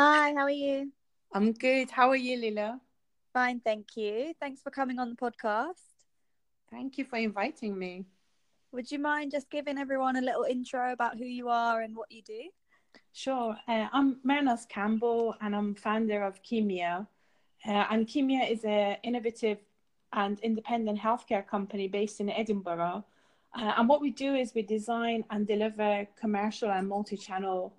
[0.00, 0.92] Hi, how are you?
[1.34, 1.90] I'm good.
[1.90, 2.80] How are you, Lila?
[3.32, 4.32] Fine, thank you.
[4.38, 5.82] Thanks for coming on the podcast.
[6.70, 8.04] Thank you for inviting me.
[8.70, 12.12] Would you mind just giving everyone a little intro about who you are and what
[12.12, 12.42] you do?
[13.12, 13.56] Sure.
[13.66, 17.04] Uh, I'm Marinus Campbell, and I'm founder of Chemia.
[17.66, 19.58] Uh, and Chemia is an innovative
[20.12, 23.04] and independent healthcare company based in Edinburgh.
[23.52, 27.74] Uh, and what we do is we design and deliver commercial and multi-channel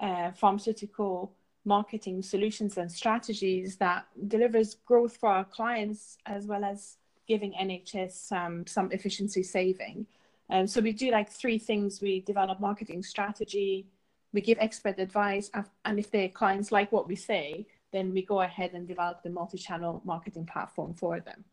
[0.00, 6.96] uh, pharmaceutical marketing solutions and strategies that delivers growth for our clients as well as
[7.26, 10.06] giving NHS um, some efficiency saving.
[10.50, 13.86] Um, so we do like three things: we develop marketing strategy,
[14.32, 15.50] we give expert advice,
[15.84, 19.30] and if the clients like what we say, then we go ahead and develop the
[19.30, 21.44] multi-channel marketing platform for them.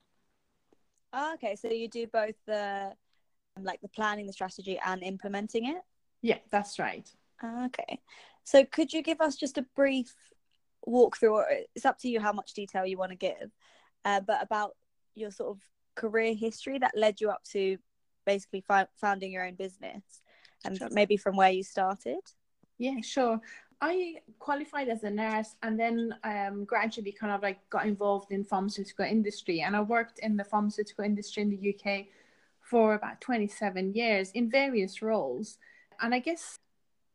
[1.13, 2.93] Oh, okay, so you do both the
[3.61, 5.81] like the planning, the strategy, and implementing it.
[6.21, 7.09] Yeah, that's right.
[7.43, 7.99] Okay,
[8.45, 10.13] so could you give us just a brief
[10.87, 13.51] walkthrough, or it's up to you how much detail you want to give,
[14.05, 14.75] uh, but about
[15.15, 15.61] your sort of
[15.95, 17.77] career history that led you up to
[18.25, 20.03] basically fi- founding your own business,
[20.63, 22.19] and maybe from where you started.
[22.77, 23.41] Yeah, sure.
[23.81, 28.43] I qualified as a nurse and then um, gradually kind of like got involved in
[28.43, 32.05] pharmaceutical industry and I worked in the pharmaceutical industry in the UK
[32.61, 35.57] for about 27 years in various roles.
[36.01, 36.59] And I guess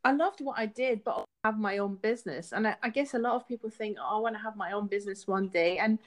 [0.05, 2.53] I loved what I did, but I have my own business.
[2.53, 4.73] And I, I guess a lot of people think, oh, I want to have my
[4.73, 5.79] own business one day.
[5.79, 5.99] And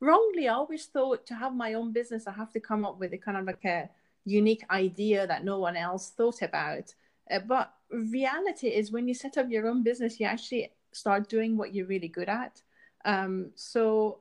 [0.00, 3.12] wrongly, I always thought to have my own business, I have to come up with
[3.12, 3.88] a kind of like a
[4.24, 6.94] unique idea that no one else thought about.
[7.30, 11.56] Uh, but reality is when you set up your own business, you actually start doing
[11.56, 12.62] what you're really good at.
[13.04, 14.20] Um, so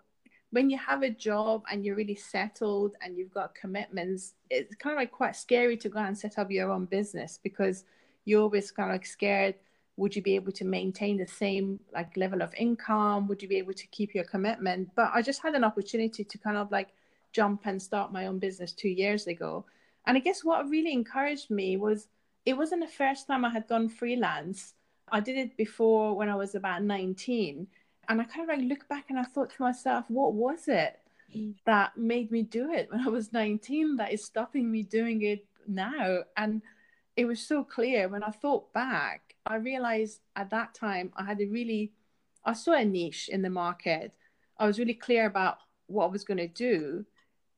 [0.52, 4.94] when you have a job and you're really settled and you've got commitments, it's kind
[4.94, 7.86] of like quite scary to go and set up your own business because
[8.26, 9.56] you're always kind of like scared.
[9.98, 13.28] Would you be able to maintain the same like level of income?
[13.28, 14.90] Would you be able to keep your commitment?
[14.96, 16.90] But I just had an opportunity to kind of like
[17.32, 19.66] jump and start my own business two years ago.
[20.06, 22.08] And I guess what really encouraged me was
[22.46, 24.74] it wasn't the first time I had gone freelance.
[25.12, 27.68] I did it before when I was about 19.
[28.10, 31.00] And I kind of like look back and I thought to myself, what was it
[31.66, 35.46] that made me do it when I was 19 that is stopping me doing it
[35.68, 36.20] now?
[36.36, 36.62] And
[37.16, 41.42] it was so clear when I thought back, I realized at that time I had
[41.42, 41.92] a really,
[42.46, 44.14] I saw a niche in the market.
[44.58, 45.58] I was really clear about
[45.88, 47.06] what I was going to do.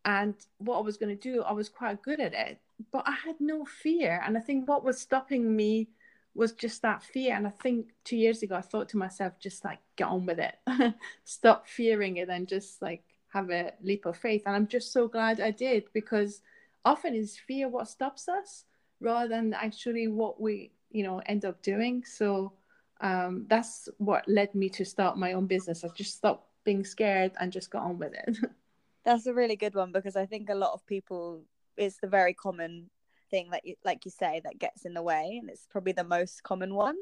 [0.03, 2.59] And what I was going to do, I was quite good at it
[2.91, 4.21] but I had no fear.
[4.25, 5.89] And I think what was stopping me
[6.33, 7.35] was just that fear.
[7.35, 10.39] And I think two years ago, I thought to myself, just like get on with
[10.39, 10.55] it,
[11.23, 14.43] stop fearing it, and just like have a leap of faith.
[14.45, 16.41] And I'm just so glad I did because
[16.83, 18.65] often is fear what stops us
[19.05, 22.03] rather than actually what we, you know, end up doing.
[22.03, 22.53] So
[23.01, 25.83] um, that's what led me to start my own business.
[25.83, 28.37] I just stopped being scared and just got on with it.
[29.05, 31.43] That's a really good one because I think a lot of people
[31.77, 32.89] it's the very common
[33.29, 36.03] thing that you like you say that gets in the way and it's probably the
[36.03, 36.95] most common one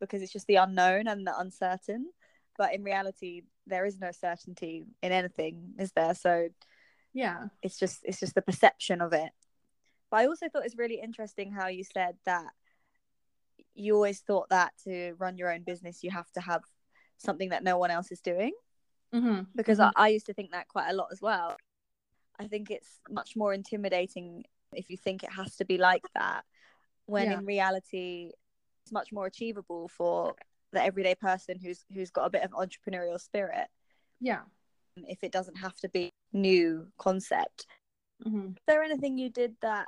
[0.00, 2.06] because it's just the unknown and the uncertain
[2.56, 6.48] but in reality there is no certainty in anything is there so
[7.12, 9.32] yeah it's just it's just the perception of it
[10.12, 12.52] but i also thought it's really interesting how you said that
[13.74, 16.62] you always thought that to run your own business you have to have
[17.16, 18.52] something that no one else is doing
[19.14, 19.40] mm-hmm.
[19.56, 21.56] because I, I used to think that quite a lot as well
[22.38, 26.44] I think it's much more intimidating if you think it has to be like that,
[27.06, 27.38] when Yeah.
[27.38, 28.32] in reality,
[28.82, 30.34] it's much more achievable for
[30.72, 33.68] the everyday person who's who's got a bit of entrepreneurial spirit.
[34.20, 34.42] yeah
[34.96, 37.66] If it doesn't have to be new concept.
[38.24, 38.48] mm-hmm.
[38.48, 39.86] Is there anything you did that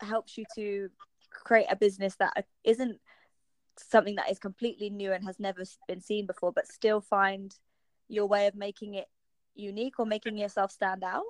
[0.00, 0.90] helps you to
[1.30, 3.00] create a business that isn't
[3.76, 7.54] something that is completely new and has never been seen before, but still find
[8.08, 9.08] your way of making it
[9.54, 11.24] unique or making yourself stand out?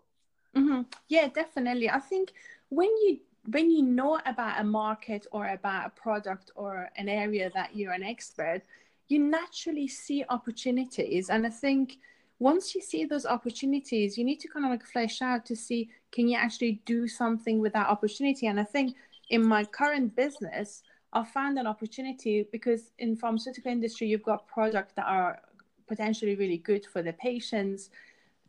[0.56, 0.82] Mm-hmm.
[1.08, 1.90] Yeah, definitely.
[1.90, 2.32] I think
[2.68, 7.50] when you when you know about a market or about a product or an area
[7.54, 8.62] that you're an expert,
[9.08, 11.28] you naturally see opportunities.
[11.28, 11.98] And I think
[12.38, 15.88] once you see those opportunities, you need to kind of like flesh out to see
[16.12, 18.46] can you actually do something with that opportunity.
[18.46, 18.96] And I think
[19.30, 20.82] in my current business,
[21.12, 25.40] I found an opportunity because in pharmaceutical industry you've got products that are
[25.86, 27.90] potentially really good for the patients,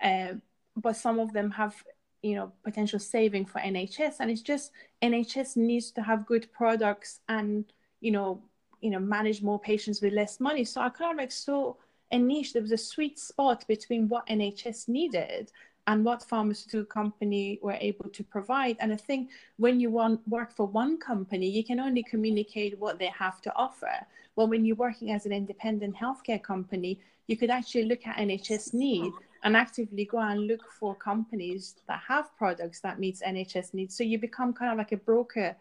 [0.01, 0.33] uh,
[0.75, 1.75] but some of them have
[2.21, 4.71] you know potential saving for NHS, and it's just
[5.03, 7.65] NHS needs to have good products and
[8.01, 8.41] you know
[8.81, 10.65] you know manage more patients with less money.
[10.65, 11.75] So I kind of like saw
[12.11, 12.53] a niche.
[12.53, 15.51] There was a sweet spot between what NHS needed
[15.87, 18.77] and what pharmaceutical company were able to provide.
[18.79, 22.97] And I think when you want work for one company, you can only communicate what
[22.97, 23.93] they have to offer.
[24.35, 28.73] Well, when you're working as an independent healthcare company, you could actually look at NHS
[28.73, 29.11] need
[29.43, 33.95] and actively go and look for companies that have products that meets NHS needs.
[33.95, 35.55] So you become kind of like a broker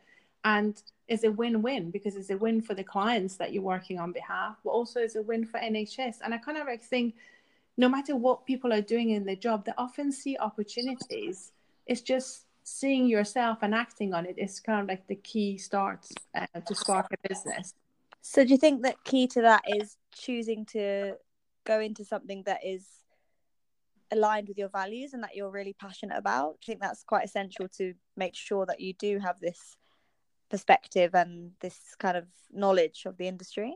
[0.44, 4.12] and it's a win-win because it's a win for the clients that you're working on
[4.12, 6.16] behalf, but also it's a win for NHS.
[6.24, 7.14] And I kind of like think
[7.76, 11.52] no matter what people are doing in their job, they often see opportunities.
[11.86, 16.06] It's just seeing yourself and acting on it is kind of like the key start
[16.34, 17.74] uh, to spark a business.
[18.22, 21.16] So, do you think that key to that is choosing to
[21.66, 22.86] go into something that is
[24.10, 26.56] aligned with your values and that you're really passionate about?
[26.62, 29.76] I think that's quite essential to make sure that you do have this
[30.54, 33.72] perspective and this kind of knowledge of the industry?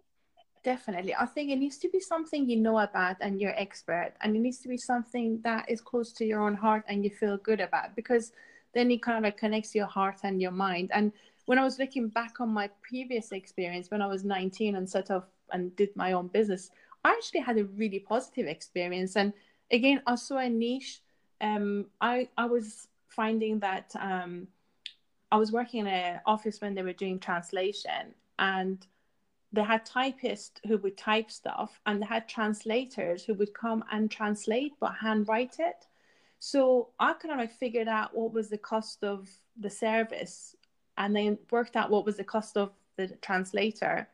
[0.62, 1.14] Definitely.
[1.24, 4.40] I think it needs to be something you know about and you're expert and it
[4.46, 7.60] needs to be something that is close to your own heart and you feel good
[7.68, 8.32] about because
[8.74, 10.90] then it kind of connects your heart and your mind.
[10.98, 11.06] And
[11.48, 15.10] when i was looking back on my previous experience when i was 19 and set
[15.10, 15.24] off
[15.54, 16.70] and did my own business
[17.06, 19.16] i actually had a really positive experience.
[19.16, 19.32] And
[19.78, 20.92] again i saw a niche.
[21.40, 22.66] Um i i was
[23.18, 24.32] finding that um
[25.30, 28.86] i was working in an office when they were doing translation and
[29.52, 34.10] they had typists who would type stuff and they had translators who would come and
[34.10, 35.86] translate but handwrite it.
[36.38, 39.28] So i kind of like figured out what was the cost of
[39.58, 40.54] the service
[40.98, 44.08] and then worked out what was the cost of the translator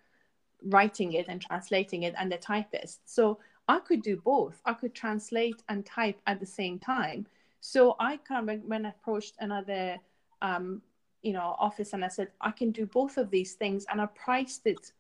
[0.67, 3.01] writing it and translating it and the typist.
[3.13, 3.39] So
[3.69, 4.61] i could do both.
[4.65, 7.27] I could translate and type at the same time.
[7.61, 9.99] So i kind of when i approached another
[10.43, 10.83] um,
[11.25, 14.07] you know office and i said i can do both of these things and i
[14.07, 14.93] priced it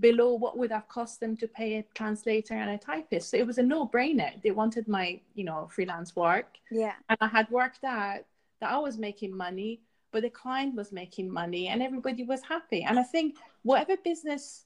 [0.00, 3.30] below what would have cost them to pay a translator and a typist.
[3.30, 4.42] So it was a no-brainer.
[4.42, 6.56] They wanted my, you know, freelance work.
[6.70, 6.94] Yeah.
[7.08, 8.20] And I had worked out
[8.60, 9.80] that I was making money,
[10.10, 12.82] but the client was making money and everybody was happy.
[12.82, 14.64] And I think whatever business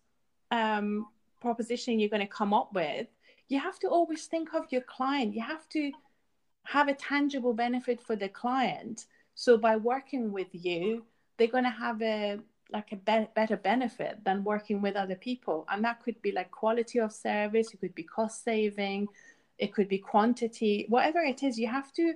[0.51, 1.07] um,
[1.41, 3.07] proposition you're going to come up with,
[3.49, 5.35] you have to always think of your client.
[5.35, 5.93] You have to
[6.65, 9.07] have a tangible benefit for the client.
[9.41, 11.05] So by working with you,
[11.37, 12.41] they're going to have a
[12.73, 15.65] like a be- better benefit than working with other people.
[15.71, 19.07] And that could be like quality of service it could be cost saving
[19.57, 22.15] it could be quantity whatever it is you have to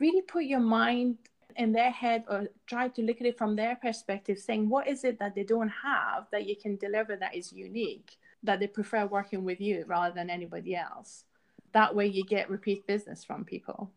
[0.00, 1.16] really put your mind
[1.56, 5.04] in their head or try to look at it from their perspective saying what is
[5.04, 9.06] it that they don't have that you can deliver that is unique that they prefer
[9.06, 11.24] working with you rather than anybody else?
[11.72, 13.92] That way you get repeat business from people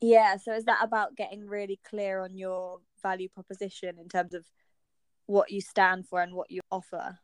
[0.00, 4.44] yeah so is that about getting really clear on your value proposition in terms of
[5.30, 7.18] what you stand for and what you offer?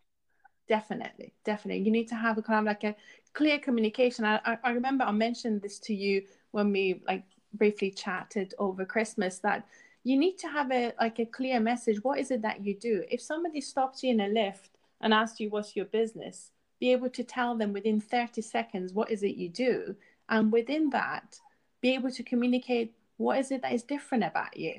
[0.68, 1.82] Definitely definitely.
[1.82, 2.96] You need to have a kind of like a
[3.34, 4.24] clear communication.
[4.24, 7.24] I, I remember i mentioned this to you when we like
[7.54, 9.66] briefly chatted over christmas that
[10.04, 12.02] you need to have a like a clear message.
[12.02, 13.04] What is it that you do?
[13.10, 14.70] If somebody stops you in a lift
[15.00, 19.10] and asks you what's your business be able to tell them within 30 seconds what
[19.10, 19.96] is it you do.
[20.28, 21.38] And within that
[21.86, 24.74] be able to communicate what is it that is different about you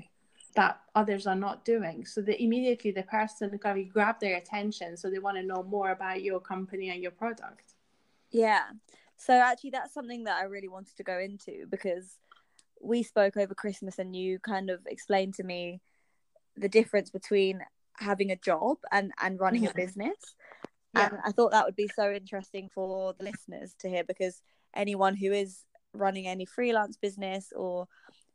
[0.56, 2.04] that others are not doing.
[2.04, 5.62] So that immediately the person kind of grab their attention, so they want to know
[5.64, 7.76] more about your company and your product.
[8.32, 8.64] Yeah.
[9.18, 12.18] So actually, that's something that I really wanted to go into because
[12.82, 15.80] we spoke over Christmas, and you kind of explained to me
[16.56, 17.62] the difference between
[18.00, 19.84] having a job and and running a mm-hmm.
[19.84, 20.18] business.
[20.96, 21.10] Yeah.
[21.10, 24.42] And I thought that would be so interesting for the listeners to hear because
[24.76, 25.64] anyone who is
[25.98, 27.88] running any freelance business or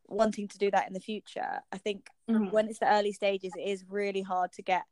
[0.06, 2.50] wanting to do that in the future i think mm-hmm.
[2.50, 4.82] when it's the early stages it is really hard to get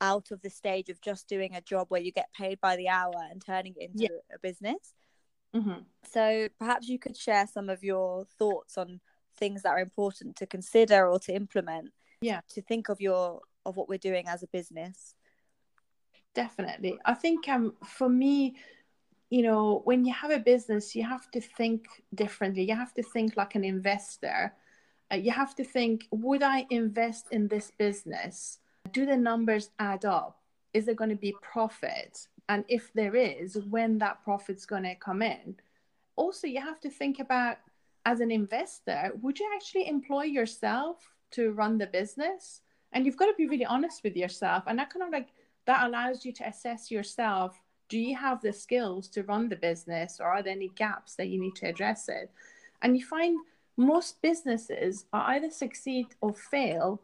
[0.00, 2.88] out of the stage of just doing a job where you get paid by the
[2.88, 4.34] hour and turning it into yeah.
[4.34, 4.94] a business
[5.54, 5.80] mm-hmm.
[6.04, 9.00] so perhaps you could share some of your thoughts on
[9.36, 11.90] things that are important to consider or to implement
[12.20, 15.14] yeah to think of your of what we're doing as a business
[16.34, 18.54] definitely i think um for me
[19.30, 22.62] you know, when you have a business, you have to think differently.
[22.62, 24.54] You have to think like an investor.
[25.12, 28.58] Uh, you have to think, would I invest in this business?
[28.92, 30.40] Do the numbers add up?
[30.72, 32.26] Is there going to be profit?
[32.48, 35.56] And if there is, when that profit's going to come in?
[36.16, 37.58] Also, you have to think about
[38.06, 40.96] as an investor, would you actually employ yourself
[41.32, 42.62] to run the business?
[42.92, 44.64] And you've got to be really honest with yourself.
[44.66, 45.28] And that kind of like
[45.66, 50.18] that allows you to assess yourself do you have the skills to run the business
[50.20, 52.30] or are there any gaps that you need to address it?
[52.82, 53.38] And you find
[53.76, 57.00] most businesses are either succeed or fail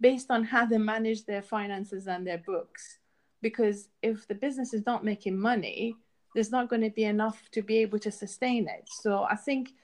[0.00, 2.98] based on how they manage their finances and their books.
[3.42, 5.96] Because if the business is not making money
[6.34, 8.88] there's not going to be enough to be able to sustain it.
[8.88, 9.74] So i think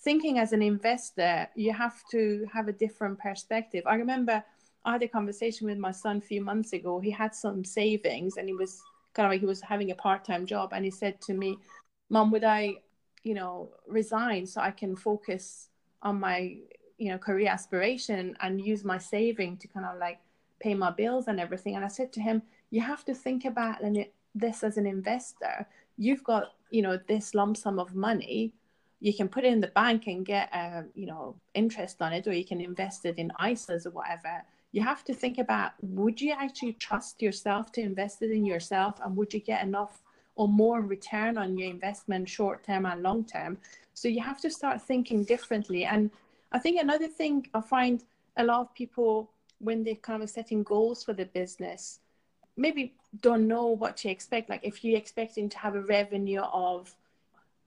[0.00, 3.82] thinking as an investor you have to have a different perspective.
[3.86, 4.44] I remember
[4.84, 7.00] i had a conversation with my son a few months ago.
[7.00, 8.82] He had some savings and he was
[9.14, 11.56] kind of like he was having a part-time job and he said to me
[12.10, 12.74] mom would i
[13.22, 15.68] you know resign so i can focus
[16.02, 16.56] on my
[16.98, 20.18] you know career aspiration and use my saving to kind of like
[20.60, 21.76] pay my bills and everything?
[21.76, 23.76] And i said to him you have to think about
[24.34, 25.66] this as an investor.
[25.96, 28.52] You've got you know this lump sum of money.
[29.00, 32.12] You can put it in the bank and get a um, you know interest on
[32.12, 34.42] it or you can invest it in isas or whatever
[34.74, 38.98] you have to think about would you actually trust yourself to invest it in yourself?
[39.04, 40.02] And would you get enough
[40.34, 43.56] or more return on your investment short term and long term?
[43.94, 45.84] So you have to start thinking differently.
[45.84, 46.10] And
[46.52, 48.04] i think another thing i find
[48.36, 52.00] a lot of people when they're kind of setting goals for the business
[52.56, 54.48] maybe don't know what to expect.
[54.48, 56.94] Like if you're expecting to have a revenue of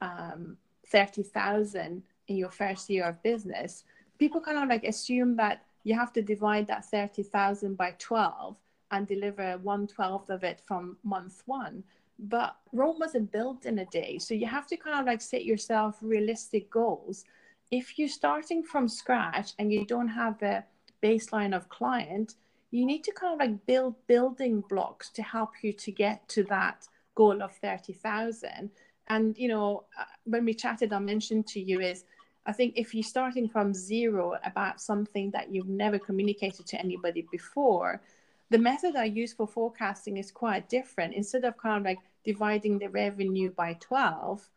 [0.01, 3.83] um, 30,000 in your first year of business
[4.19, 8.57] people kind of like assume that you have to divide that 30,000 by 12
[8.91, 11.81] and deliver one twelfth of it from month one.
[12.19, 14.17] But Rome wasn't built in a day.
[14.19, 17.23] So you have to kind of like set yourself realistic goals.
[17.71, 20.65] If you're starting from scratch and you don't have a
[21.01, 22.35] baseline of client,
[22.71, 26.43] you need to kind of like build building blocks to help you to get to
[26.45, 28.69] that goal of 30,000.
[29.07, 32.03] And, you know, uh, when we chatted, I mentioned to you is
[32.47, 37.27] I think if you're starting from zero about something that you've never communicated to anybody
[37.29, 38.01] before,
[38.49, 41.13] the method I use for forecasting is quite different.
[41.13, 44.49] Instead of kind of like dividing the revenue by 12,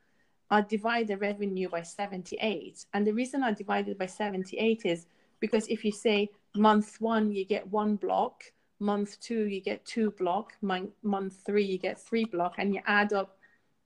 [0.50, 2.87] I divide the revenue by 78.
[2.94, 5.06] And the reason I divide it by 78 is
[5.40, 8.44] because if you say month one, you get one block,
[8.78, 12.80] month two, you get two block, month, month three, you get three block, and you
[12.87, 13.37] add up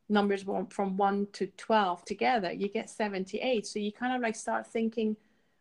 [0.08, 4.66] numbers from 1 to 12 together you get 78 so you kind of like start
[4.66, 5.16] thinking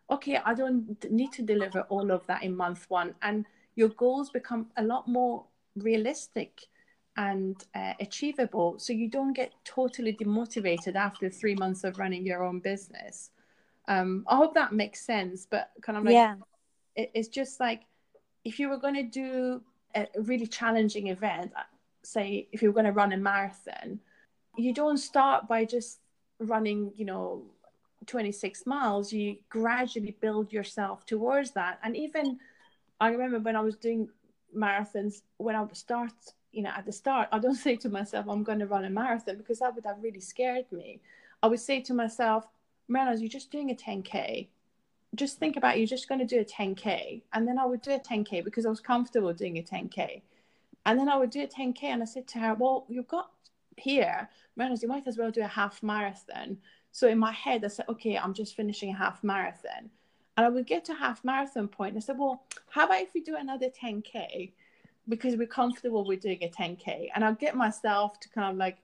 [0.09, 3.15] okay i don't need to deliver all of that in month one.
[3.21, 3.45] And
[3.75, 5.45] your goals become a lot more
[5.75, 6.61] realistic
[7.17, 8.75] and uh, achievable.
[8.77, 13.31] So you don't get totally demotivated after three months of running your own business.
[13.89, 16.35] Um, i hope that makes sense but kind of like yeah.
[16.95, 17.81] it, it's just like
[18.45, 19.61] if you were going to do
[19.93, 21.51] a really challenging event
[22.01, 23.99] say if you were going to run a marathon
[24.55, 25.99] you don't start by just
[26.39, 27.43] running, you know,
[28.05, 29.11] 26 miles.
[29.11, 31.79] You gradually build yourself towards that.
[31.83, 32.39] And even
[32.99, 34.09] I remember when I was doing
[34.55, 36.13] marathons, when I would start,
[36.51, 38.89] you know, at the start, I don't say to myself, I'm going to run a
[38.89, 41.01] marathon because that would have really scared me.
[41.41, 42.47] I would say to myself,
[42.87, 44.47] Marilyn, you're just doing a 10K.
[45.15, 47.21] Just think about it, you're just going to do a 10K.
[47.33, 50.21] And then I would do a 10K because I was comfortable doing a 10K.
[50.85, 53.29] And then I would do a 10K and I said to her, Well, you've got
[53.77, 56.57] here, Reynolds, you might as well do a half marathon.
[56.91, 59.89] So in my head, I said, okay, I'm just finishing a half marathon.
[60.37, 63.13] And I would get to half marathon point and I said, well, how about if
[63.13, 64.51] we do another 10K?
[65.07, 67.09] Because we're comfortable with doing a 10K.
[67.13, 68.77] And I'll get myself to kind of like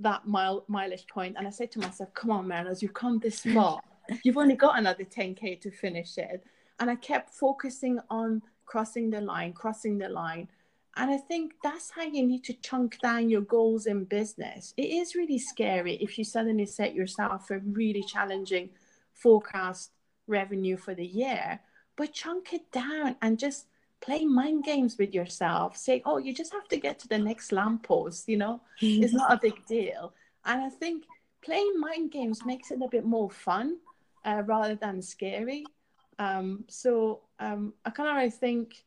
[0.00, 1.36] that mile mileage point.
[1.38, 3.80] And I said to myself, come on, Mariners, you've come this far.
[4.22, 6.44] You've only got another 10K to finish it.
[6.80, 10.48] And I kept focusing on crossing the line, crossing the line.
[10.96, 14.74] And I think that's how you need to chunk down your goals in business.
[14.76, 18.70] It is really scary if you suddenly set yourself a really challenging
[19.12, 19.90] forecast
[20.26, 21.60] revenue for the year,
[21.96, 23.66] but chunk it down and just
[24.00, 25.76] play mind games with yourself.
[25.76, 29.32] Say, oh, you just have to get to the next lamppost, you know, it's not
[29.32, 30.12] a big deal.
[30.44, 31.04] And I think
[31.42, 33.78] playing mind games makes it a bit more fun
[34.24, 35.64] uh, rather than scary.
[36.18, 38.84] Um, so um, I kind of think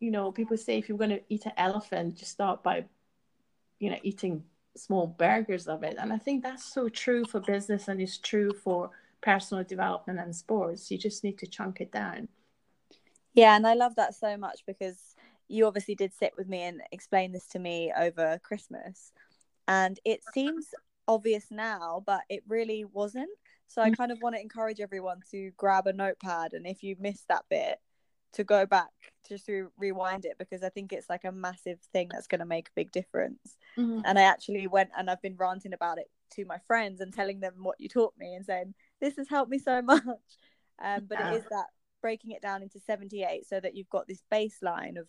[0.00, 2.84] you know, people say if you're going to eat an elephant, just start by,
[3.78, 4.44] you know, eating
[4.76, 5.96] small burgers of it.
[5.98, 8.90] And I think that's so true for business and it's true for
[9.22, 10.90] personal development and sports.
[10.90, 12.28] You just need to chunk it down.
[13.34, 15.14] Yeah, and I love that so much because
[15.48, 19.12] you obviously did sit with me and explain this to me over Christmas.
[19.68, 20.68] And it seems
[21.08, 23.30] obvious now, but it really wasn't.
[23.68, 23.96] So I mm.
[23.96, 27.44] kind of want to encourage everyone to grab a notepad and if you missed that
[27.50, 27.78] bit,
[28.36, 28.90] to go back
[29.28, 32.46] just to rewind it because I think it's like a massive thing that's going to
[32.46, 33.56] make a big difference.
[33.76, 34.02] Mm-hmm.
[34.04, 37.40] And I actually went and I've been ranting about it to my friends and telling
[37.40, 40.02] them what you taught me and saying this has helped me so much.
[40.82, 41.32] Um, but yeah.
[41.32, 41.66] it is that
[42.02, 45.08] breaking it down into 78 so that you've got this baseline of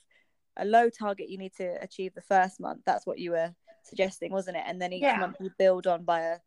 [0.55, 2.81] a low target you need to achieve the first month.
[2.86, 3.53] That's what you were
[3.84, 4.63] suggesting, wasn't it?
[4.65, 5.17] And then each Yeah.
[5.17, 6.38] month you build on by a,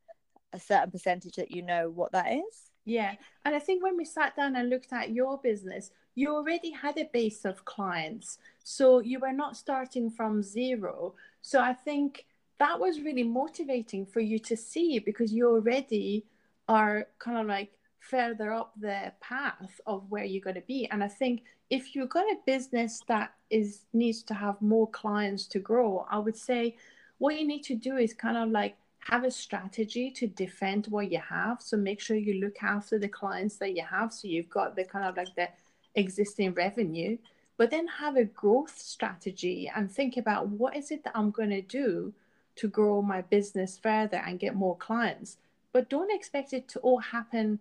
[0.52, 2.70] a certain percentage that you know what that is.
[2.84, 3.14] Yeah.
[3.44, 6.99] And I think when we sat down and looked at your business, you already had
[6.99, 8.38] a base of clients.
[8.64, 11.14] So you were not starting from zero.
[11.43, 12.26] So I think
[12.59, 16.26] that was really motivating for you to see because you already
[16.69, 20.88] are kind of like further up the path of where you're going to be.
[20.90, 25.47] And I think if you've got a business that is needs to have more clients
[25.47, 26.76] to grow, I would say
[27.19, 31.11] what you need to do is kind of like have a strategy to defend what
[31.11, 31.62] you have.
[31.62, 34.12] So make sure you look after the clients that you have.
[34.12, 35.49] So you've got the kind of like the
[35.94, 37.18] existing revenue,
[37.56, 41.50] but then have a growth strategy and think about what is it that I'm going
[41.50, 42.12] to do
[42.56, 45.37] to grow my business further and get more clients.
[45.73, 47.61] But don't expect it to all happen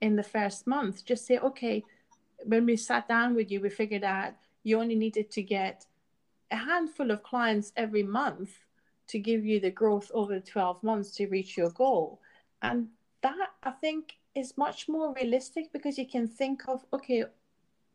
[0.00, 1.04] in the first month.
[1.04, 1.84] Just say, okay,
[2.44, 5.86] when we sat down with you, we figured out you only needed to get
[6.50, 8.50] a handful of clients every month
[9.08, 12.20] to give you the growth over the 12 months to reach your goal.
[12.62, 12.88] And
[13.22, 17.24] that I think is much more realistic because you can think of, okay,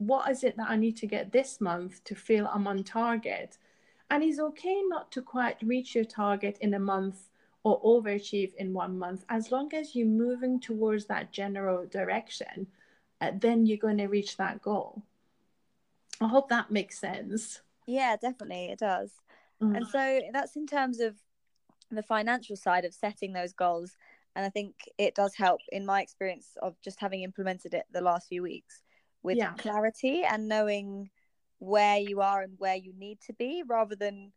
[0.01, 3.60] what is it that I need to get this month to feel I'm on target?
[4.10, 7.29] And it's okay not to quite reach your target in a month
[7.63, 9.24] or overachieve in one month.
[9.29, 12.65] As long as you're moving towards that general direction,
[13.22, 15.03] uh, then you're going to reach that goal.
[16.20, 17.62] I hope that makes sense.
[17.86, 19.12] Yeah, definitely it does.
[19.62, 19.77] Mm.
[19.77, 21.15] And so that's in terms of
[21.91, 23.98] the financial side of setting those goals.
[24.36, 28.01] And I think it does help in my experience of just having implemented it the
[28.01, 28.81] last few weeks
[29.23, 29.53] with Yeah.
[29.53, 31.09] clarity and knowing
[31.59, 34.31] where you are and where you need to be rather than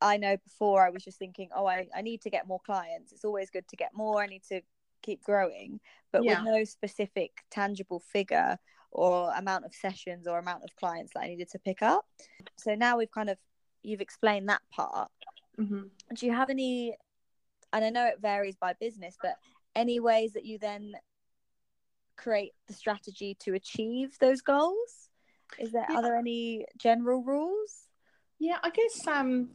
[0.00, 3.12] I know before I was just thinking, oh, I, I need to get more clients.
[3.12, 4.22] It's always good to get more.
[4.22, 4.60] I need to
[5.02, 5.80] keep growing,
[6.12, 6.42] but Yeah.
[6.42, 8.58] with no specific tangible figure
[8.92, 12.06] or amount of sessions or amount of clients that I needed to pick up.
[12.56, 13.38] So now we've kind of
[13.82, 15.10] you've explained that part.
[15.58, 15.90] Mhm.
[16.14, 16.96] Do you have any?
[17.72, 19.36] And I know it varies by business, but
[19.74, 20.92] any ways that you then
[22.16, 25.08] create the strategy to achieve those goals?
[25.58, 25.98] Is there Yeah.
[25.98, 27.88] are there any general rules?
[28.38, 29.50] Yeah, I guess um,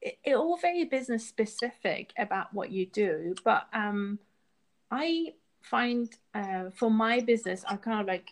[0.00, 4.18] it, it all very business specific about what you do, but um,
[4.90, 8.30] I find uh, for my business, I kind of like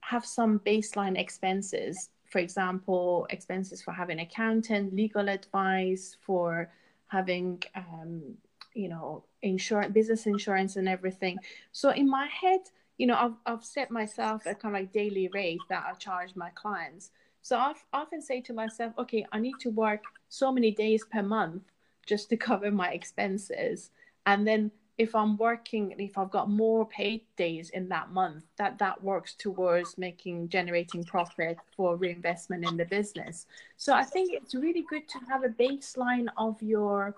[0.00, 2.10] have some baseline expenses.
[2.30, 6.70] For example, expenses for having accountant, legal advice, for
[7.08, 8.36] having um,
[8.74, 11.38] you know insurance, business insurance, and everything.
[11.72, 12.60] So in my head,
[12.98, 16.36] you know, I've I've set myself a kind of like daily rate that I charge
[16.36, 17.10] my clients.
[17.42, 21.22] So I often say to myself, okay, I need to work so many days per
[21.22, 21.62] month
[22.06, 23.90] just to cover my expenses.
[24.26, 28.78] And then if I'm working, if I've got more paid days in that month, that
[28.78, 33.46] that works towards making generating profit for reinvestment in the business.
[33.76, 37.16] So I think it's really good to have a baseline of your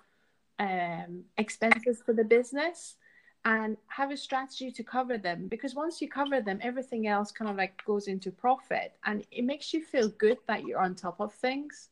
[0.58, 2.96] um, expenses for the business
[3.44, 7.50] and have a strategy to cover them because once you cover them everything else kind
[7.50, 11.20] of like goes into profit and it makes you feel good that you're on top
[11.20, 11.90] of things.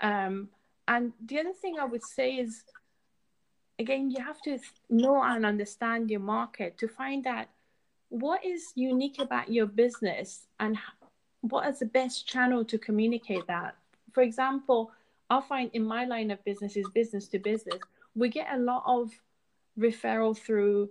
[0.00, 0.48] Um,
[0.88, 2.64] and the other thing i would say is
[3.78, 4.58] again you have to
[4.90, 7.46] know and understand your market to find out
[8.10, 10.78] what is unique about your business and
[11.40, 13.76] what is the best channel to communicate that.
[14.12, 14.92] For example
[15.30, 17.80] i find in my line of business is business to business.
[18.14, 19.10] We get a lot of
[19.78, 20.90] referral through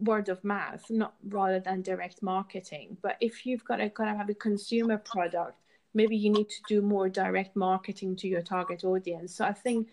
[0.00, 2.96] word of mouth, not rather than direct marketing.
[3.02, 5.58] But if you've got to kind of have a consumer product,
[5.94, 9.34] maybe you need to do more direct marketing to your target audience.
[9.34, 9.88] So I think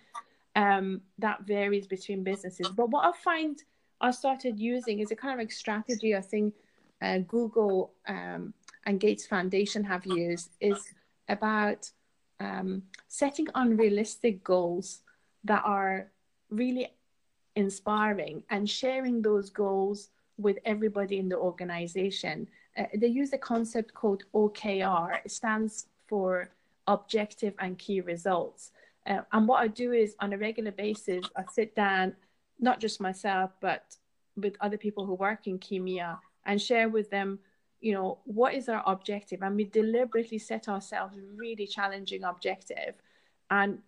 [0.56, 2.68] um, that varies between businesses.
[2.70, 3.62] But what I find
[4.02, 6.54] I started using is a kind of like strategy I think
[7.02, 8.54] uh, Google um,
[8.86, 10.78] and Gates Foundation have used is
[11.30, 11.90] about
[12.40, 15.00] um, setting unrealistic goals
[15.44, 16.12] that are
[16.50, 16.88] really
[17.56, 22.48] inspiring and sharing those goals with everybody in the organization.
[22.78, 25.20] Uh, they use a concept called OKR.
[25.24, 26.50] It stands for
[26.88, 28.72] objective and key results.
[29.08, 32.16] Uh, and what I do is on a regular basis, I sit down,
[32.60, 33.96] not just myself, but
[34.36, 37.40] with other people who work in Kimia and share with them,
[37.80, 39.42] you know, what is our objective?
[39.42, 42.96] And we deliberately set ourselves really challenging objective.
[43.52, 43.80] And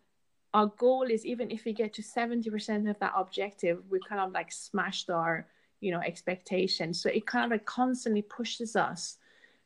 [0.58, 4.32] our goal is even if we get to 70% of that objective, we kind of
[4.32, 5.46] like smashed our,
[5.82, 7.00] you know, expectations.
[7.00, 9.18] So it kind of like constantly pushes us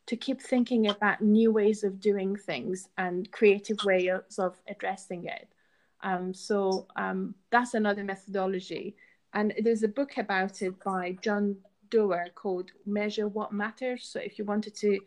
[0.07, 5.47] to keep thinking about new ways of doing things and creative ways of addressing it.
[6.01, 8.97] Um, so um, that's another methodology.
[9.33, 11.55] And there's a book about it by John
[11.89, 14.03] Doerr called Measure What Matters.
[14.03, 14.99] So if you wanted to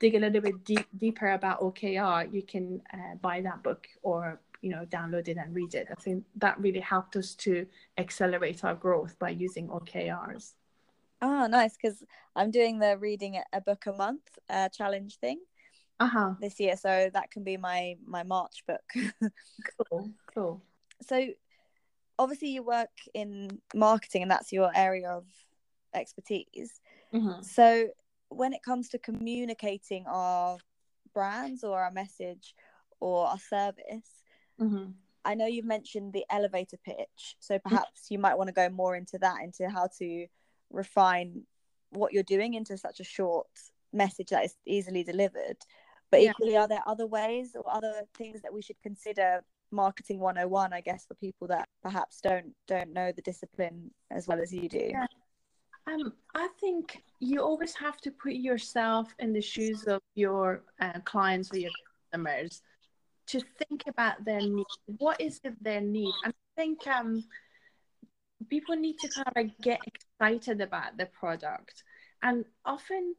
[0.00, 4.38] dig a little bit deep, deeper about OKR, you can uh, buy that book or
[4.60, 5.88] you know download it and read it.
[5.90, 7.66] I think that really helped us to
[7.98, 10.54] accelerate our growth by using OKRs.
[11.22, 11.76] Oh, nice!
[11.76, 12.02] Because
[12.34, 15.40] I'm doing the reading a book a month uh, challenge thing
[15.98, 16.34] uh-huh.
[16.40, 18.82] this year, so that can be my my March book.
[19.90, 20.62] cool, cool.
[21.06, 21.28] So,
[22.18, 25.26] obviously, you work in marketing, and that's your area of
[25.94, 26.80] expertise.
[27.12, 27.42] Mm-hmm.
[27.42, 27.88] So,
[28.30, 30.58] when it comes to communicating our
[31.12, 32.54] brands or our message
[33.00, 34.19] or our service,
[34.60, 34.90] mm-hmm.
[35.24, 37.36] I know you've mentioned the elevator pitch.
[37.40, 40.26] So perhaps you might want to go more into that, into how to
[40.70, 41.42] refine
[41.90, 43.48] what you're doing into such a short
[43.92, 45.56] message that is easily delivered.
[46.10, 46.30] But Yeah.
[46.30, 50.80] equally, are there other ways or other things that we should consider marketing 101 i
[50.80, 54.90] guess for people that perhaps don't don't know the discipline as well as you do
[54.90, 55.06] Yeah.
[55.86, 61.00] Um, I think you always have to put yourself in the shoes of your uh,
[61.04, 61.70] clients or your
[62.12, 62.62] customers
[63.30, 64.66] to think about their need.
[64.98, 66.12] What is it their need?
[66.24, 67.24] And I think um,
[68.48, 71.84] people need to kind of like get excited about the product.
[72.22, 73.14] And often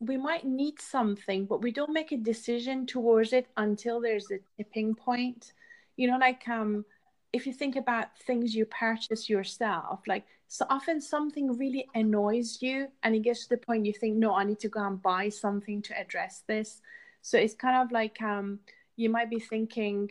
[0.00, 4.38] we might need something, but we don't make a decision towards it until there's a
[4.56, 5.52] tipping point.
[5.96, 6.84] You know, like um,
[7.32, 12.88] if you think about things you purchase yourself, like so often something really annoys you
[13.02, 15.28] and it gets to the point you think, no, I need to go and buy
[15.28, 16.80] something to address this.
[17.22, 18.60] So it's kind of like um,
[19.00, 20.10] you might be thinking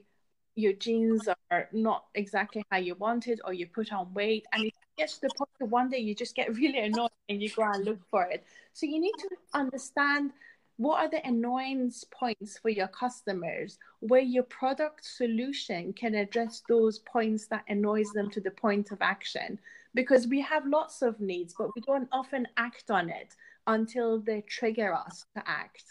[0.56, 4.74] your jeans are not exactly how you wanted or you put on weight and it
[4.98, 7.64] gets to the point that one day you just get really annoyed and you go
[7.64, 8.44] and look for it.
[8.74, 10.32] So you need to understand
[10.78, 17.00] what are the annoyance points for your customers where your product solution can address those
[17.00, 19.60] points that annoys them to the point of action
[19.94, 23.36] because we have lots of needs but we don't often act on it
[23.68, 25.84] until they trigger us to act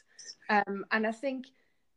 [0.49, 1.49] um, and i think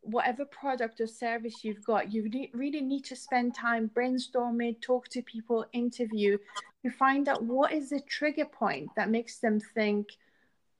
[0.02, 4.82] whatever product or service you've got you re- really need to spend time brainstorm it
[4.82, 6.38] talk to people interview
[6.84, 10.08] to find out what is the trigger point that makes them think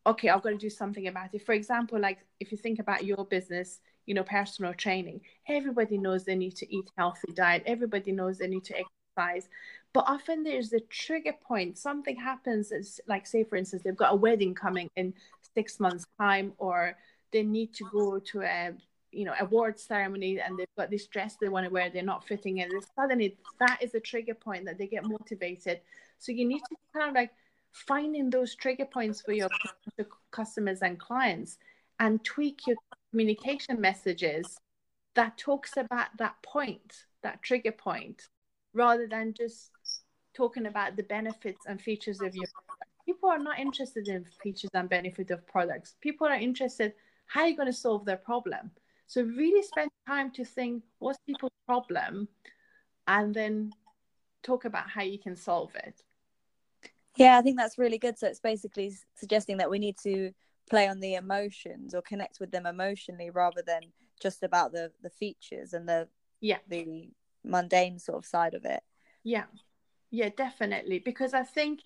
[0.08, 1.46] okay i've got to do something about it.
[1.46, 6.26] For example like if you think about your business you know personal training everybody knows
[6.26, 9.48] they need to eat healthy diet everybody knows they need to exercise
[9.94, 11.78] but often there's a trigger point.
[11.78, 15.14] Something happens it's like say for instance they've got a wedding coming in
[15.54, 16.96] six months time or
[17.32, 18.72] they need to go to a
[19.12, 22.28] you know award ceremony and they've got this dress they want to wear they're not
[22.28, 25.82] fitting in and suddenly that is a trigger point that they get motivated.
[26.20, 27.32] So you need to kind of like
[27.72, 29.50] finding those trigger points for your
[30.32, 31.58] customers and clients
[32.00, 32.76] and tweak your
[33.12, 34.58] communication messages
[35.16, 38.30] that talks about that point that trigger point
[38.74, 39.72] rather than just
[40.34, 42.92] talking about the benefits and features of your product.
[43.06, 45.96] people are not interested in features and benefits of products.
[46.02, 46.94] People are interested
[47.26, 48.72] how are you going to solve their problem
[49.12, 52.30] so really spend time to think what's people's problem?
[53.08, 53.74] And then
[54.42, 56.02] talk about how you can solve it.
[57.18, 58.18] Yeah i think that's really good.
[58.18, 60.32] So it's basically suggesting that we need to
[60.70, 63.82] play on the emotions or connect with them emotionally rather than
[64.22, 66.08] just about the the features and the
[66.40, 66.60] yeah.
[66.70, 67.10] the
[67.44, 68.82] mundane sort of side of it.
[69.26, 69.48] Yeah.
[70.10, 71.00] Yeah definitely.
[71.00, 71.82] Because i think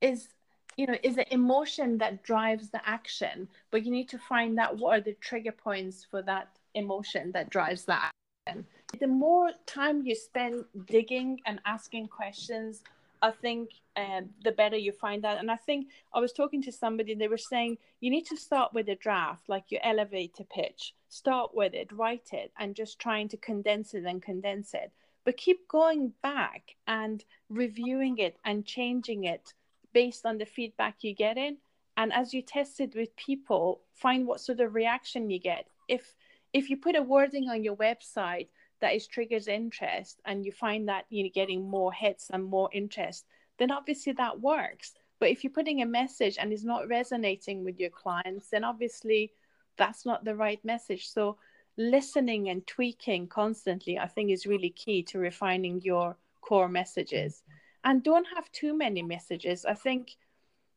[0.00, 0.28] is
[0.76, 4.76] you know is the emotion that drives the action but you need to find out
[4.78, 8.10] what are the trigger points for that emotion that drives that
[8.46, 8.66] action.
[9.00, 12.82] The more time you spend digging and asking questions
[13.22, 15.38] i think um, the better you find out.
[15.38, 18.72] And i think i was talking to somebody they were saying you need to start
[18.74, 20.94] with a draft like your elevator pitch.
[21.08, 24.90] Start with it write it and just trying to condense it and condense it.
[25.24, 29.54] But keep going back and reviewing it and changing it
[29.94, 31.56] based on the feedback you get in.
[31.96, 35.66] And as you test it with people find what sort of reaction you get.
[35.88, 36.14] If
[36.52, 38.48] if you put a wording on your website
[38.80, 43.24] that is triggers interest and you find that you're getting more hits and more interest
[43.58, 44.92] then obviously that works.
[45.20, 49.32] But if you're putting a message and it's not resonating with your clients then obviously
[49.76, 51.08] that's not the right message.
[51.08, 51.38] So
[51.76, 57.42] listening and tweaking constantly i think is really key to refining your core messages
[57.84, 59.64] and don't have too many messages.
[59.64, 60.16] I think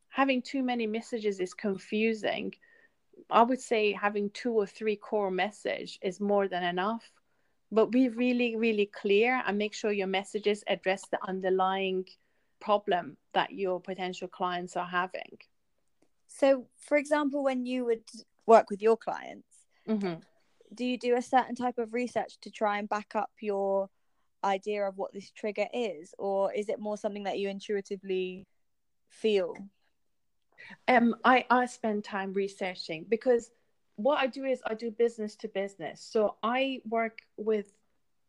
[0.08, 2.54] having too many messages is confusing.
[3.30, 7.10] I would say having two or three core message is more than enough.
[7.70, 12.06] But be really, really clear and make sure your messages address the underlying
[12.60, 15.38] problem that your potential clients are having.
[16.26, 18.04] So, for example, when you would
[18.46, 19.48] work with your clients,
[19.86, 20.20] mm-hmm.
[20.74, 23.90] do you do a certain type of research to try and back up your
[24.44, 28.46] idea of what this trigger is or is it more something that you intuitively
[29.08, 29.54] feel
[30.86, 33.50] um i i spend time researching because
[33.98, 36.00] what I do is I do business to business.
[36.00, 37.72] So I work with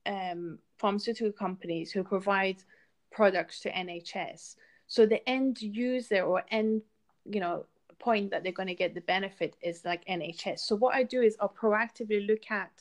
[0.08, 2.63] um, pharmaceutical companies who provide
[3.12, 4.56] products to NHS.
[4.88, 6.82] So the end user or end,
[7.24, 7.67] you know,
[8.00, 10.60] point that they're going to get the benefit is like NHS.
[10.60, 12.72] So what I do is I'll proactively look at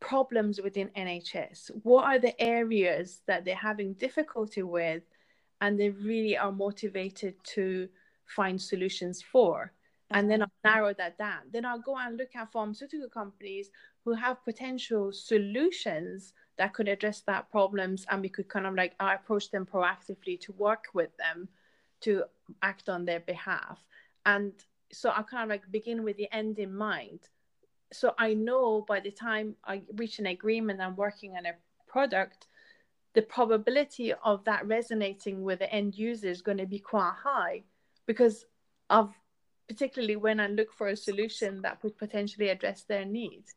[0.00, 1.70] problems within NHS.
[1.82, 5.02] What are the areas that they're having difficulty with
[5.60, 7.88] and they really are motivated to
[8.26, 9.72] find solutions for?
[10.10, 11.40] And then I'll narrow that down.
[11.52, 13.70] Then I'll go and look at pharmaceutical companies
[14.04, 18.94] who have potential solutions that could address that problems and we could kind of like
[18.98, 21.48] I approach them proactively to work with them
[22.00, 22.24] to
[22.62, 23.78] act on their behalf.
[24.24, 24.52] And
[24.90, 27.20] so I kind of like begin with the end in mind.
[27.92, 31.52] So I know by the time I reach an agreement and working on a
[31.86, 32.48] product,
[33.14, 37.62] the probability of that resonating with the end user is going to be quite high
[38.06, 38.44] because
[38.90, 39.12] of
[39.68, 43.54] particularly when I look for a solution that would potentially address their needs.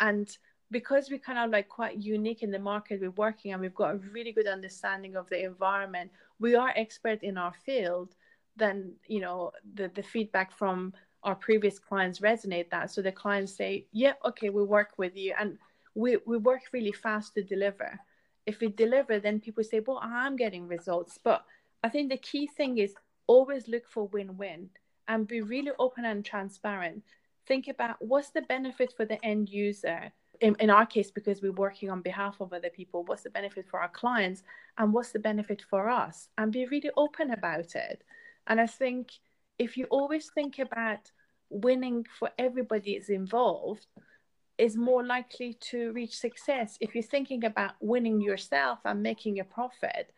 [0.00, 0.28] And
[0.70, 3.94] because we're kind of like quite unique in the market we're working and we've got
[3.94, 8.14] a really good understanding of the environment, we are expert in our field,
[8.56, 12.90] then you know the, the feedback from our previous clients resonate that.
[12.90, 15.58] So the clients say, Yeah, okay, we work with you and
[15.94, 17.98] we, we work really fast to deliver.
[18.46, 21.18] If we deliver, then people say, Well, I'm getting results.
[21.22, 21.44] But
[21.82, 22.94] I think the key thing is
[23.26, 24.70] always look for win-win
[25.08, 27.02] and be really open and transparent.
[27.46, 30.12] Think about what's the benefit for the end user.
[30.40, 33.66] In, in our case, because we're working on behalf of other people, what's the benefit
[33.68, 34.42] for our clients
[34.78, 36.28] and what's the benefit for us?
[36.38, 38.02] And be really open about it.
[38.46, 39.10] And I think
[39.60, 41.12] if you always think about
[41.50, 43.86] winning for everybody that's involved,
[44.56, 46.78] is more likely to reach success.
[46.80, 50.12] If you're thinking about winning yourself and making a profit,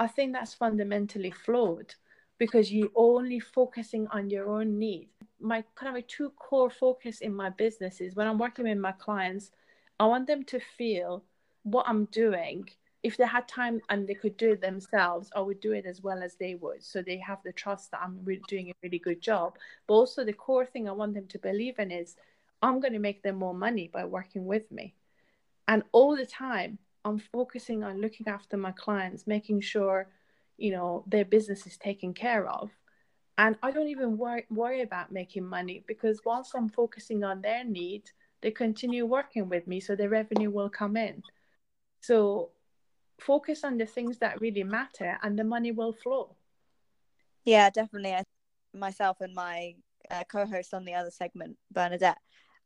[0.00, 1.94] I think that's fundamentally flawed
[2.38, 5.08] because you're only focusing on your own need.
[5.40, 8.78] My kind of a two core focus in my business is when I'm working with
[8.78, 9.52] my clients,
[10.00, 11.22] I want them to feel
[11.62, 12.68] what I'm doing.
[13.02, 16.02] If they had time and they could do it themselves, I would do it as
[16.02, 16.84] well as they would.
[16.84, 19.56] So they have the trust that I'm really doing a really good job.
[19.86, 22.16] But also, the core thing I want them to believe in is
[22.60, 24.94] I'm going to make them more money by working with me.
[25.66, 30.08] And all the time, I'm focusing on looking after my clients, making sure
[30.60, 32.70] you know their business is taken care of
[33.38, 37.64] and i don't even worry, worry about making money because whilst i'm focusing on their
[37.64, 38.02] need
[38.42, 41.22] they continue working with me so the revenue will come in
[42.00, 42.50] so
[43.20, 46.36] focus on the things that really matter and the money will flow
[47.44, 48.24] yeah definitely I,
[48.74, 49.74] myself and my
[50.10, 52.18] uh, co-host on the other segment bernadette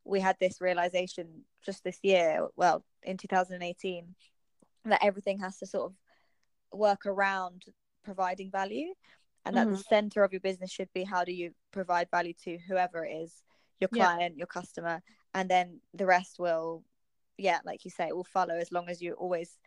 [0.04, 4.14] we had this realization just this year well in 2018
[4.86, 7.64] that everything has to sort of work around
[8.04, 8.88] providing value
[9.46, 9.76] and that mm-hmm.
[9.76, 13.12] the center of your business should be how do you provide value to whoever it
[13.12, 13.42] is
[13.80, 14.38] your client yeah.
[14.38, 15.02] your customer
[15.34, 16.82] and then the rest will
[17.38, 19.58] yeah like you say it will follow as long as you're always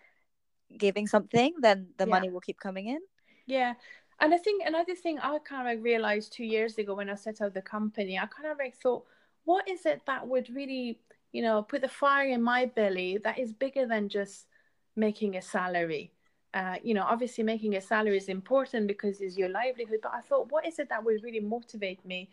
[0.78, 2.10] giving something then the yeah.
[2.10, 3.00] money will keep coming in
[3.46, 3.74] yeah
[4.20, 7.42] and i think another thing i kind of realized two years ago when i set
[7.42, 9.04] up the company i kind of like thought
[9.46, 11.00] what is it that would really
[11.32, 14.48] you know put the fire in my belly that is bigger than just
[14.96, 16.12] making a salary
[16.54, 20.00] uh, you know, obviously making a salary is important because it's your livelihood.
[20.02, 22.30] But I thought, what is it that would really motivate me?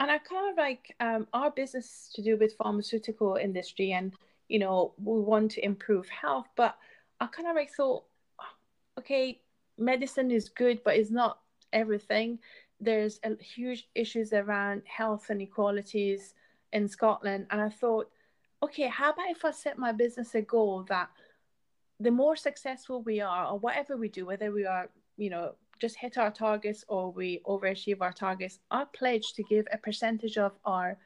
[0.00, 4.14] And I kind of like um, our business to do with pharmaceutical industry, and
[4.48, 6.46] you know, we want to improve health.
[6.56, 6.76] But
[7.20, 8.04] I kind of like thought,
[8.98, 9.40] okay,
[9.76, 11.40] medicine is good, but it's not
[11.72, 12.38] everything.
[12.80, 16.34] There's a huge issues around health inequalities
[16.72, 18.10] in Scotland, and I thought,
[18.62, 21.10] okay, how about if I set my business a goal that
[22.00, 25.96] the more successful we are or whatever we do whether we are you know just
[25.96, 30.52] hit our targets or we overachieve our targets i pledge to give a percentage of
[30.64, 30.96] our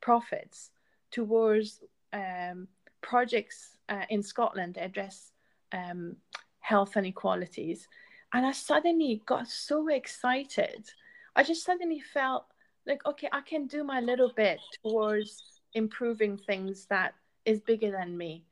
[0.00, 0.70] profits
[1.10, 1.82] towards
[2.12, 2.66] um,
[3.00, 5.32] projects uh, in scotland that address
[5.72, 6.16] um,
[6.60, 7.88] health inequalities.
[8.34, 10.88] And i suddenly got so excited.
[11.36, 12.46] I just suddenly felt
[12.86, 18.16] like okay i can do my little bit towards improving things that is bigger than
[18.16, 18.44] me.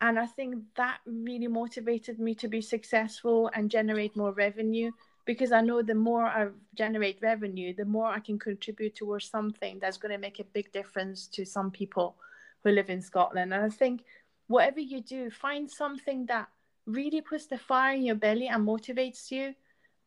[0.00, 4.92] And I think that really motivated me to be successful and generate more revenue
[5.24, 9.78] because I know the more I generate revenue, the more I can contribute towards something
[9.80, 12.16] that's going to make a big difference to some people
[12.62, 13.52] who live in Scotland.
[13.52, 14.04] And I think
[14.46, 16.48] whatever you do, find something that
[16.88, 19.54] really puts the fire in your belly and motivates you.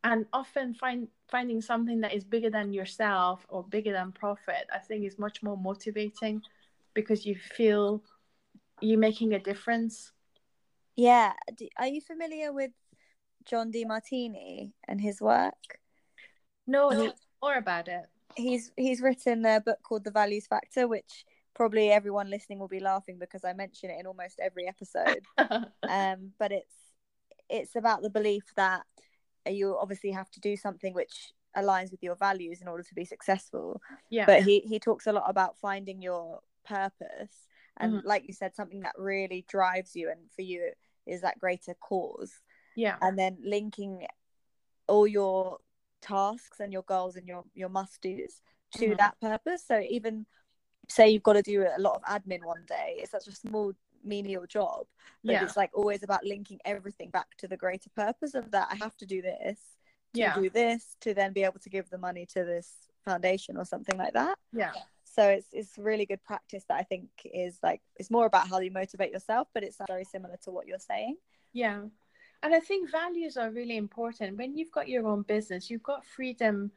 [0.03, 4.79] And often find finding something that is bigger than yourself or bigger than profit, I
[4.79, 6.41] think is much more motivating
[6.95, 8.03] because you feel
[8.81, 10.11] you're making a difference?
[10.95, 11.33] Yeah.
[11.77, 12.71] Are you familiar with
[13.45, 15.79] John Demartini and his work?
[16.65, 18.05] No, more about it.
[18.35, 21.25] he's he's written a book called The Values Factor, which
[21.61, 25.23] probably everyone listening will be laughing because I mention it in almost every episode.
[25.87, 26.73] um, but it's
[27.51, 28.81] it's about the belief that
[29.47, 33.05] you obviously have to do something which aligns with your values in order to be
[33.05, 33.79] successful.
[34.09, 34.25] yeah.
[34.25, 37.45] But he he talks a lot about finding your purpose
[37.77, 38.05] and Mhm.
[38.05, 40.71] like you said something that really drives you and for you
[41.05, 42.33] is that greater cause
[42.75, 42.97] yeah.
[43.01, 44.07] and then linking
[44.87, 45.59] all your
[46.01, 48.41] tasks and your goals and your your must do's
[48.77, 48.97] to Mhm.
[48.97, 50.25] that purpose so even
[50.91, 53.71] say you've got to do a lot of admin one day it's such a small
[54.03, 54.85] menial job
[55.23, 55.43] but Yeah.
[55.45, 58.95] it's like always about linking everything back to the greater purpose of that i have
[58.97, 59.59] to do this
[60.13, 60.35] to Yeah.
[60.35, 62.67] do this to then be able to give the money to this
[63.05, 64.73] foundation or something like that Yeah.
[65.03, 68.59] so it's it's really good practice that i think is like it's more about how
[68.59, 71.15] you motivate yourself but it's very similar to what you're saying
[71.53, 71.81] Yeah.
[72.43, 74.35] And I think values are really important.
[74.41, 76.71] When you've got your own business, you've got freedom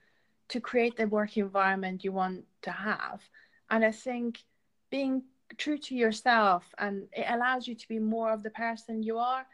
[0.53, 3.21] to create the work environment you want to have.
[3.71, 4.43] And I think
[4.91, 5.23] being
[5.57, 9.47] true to yourself and it allows you to be more of the person you are.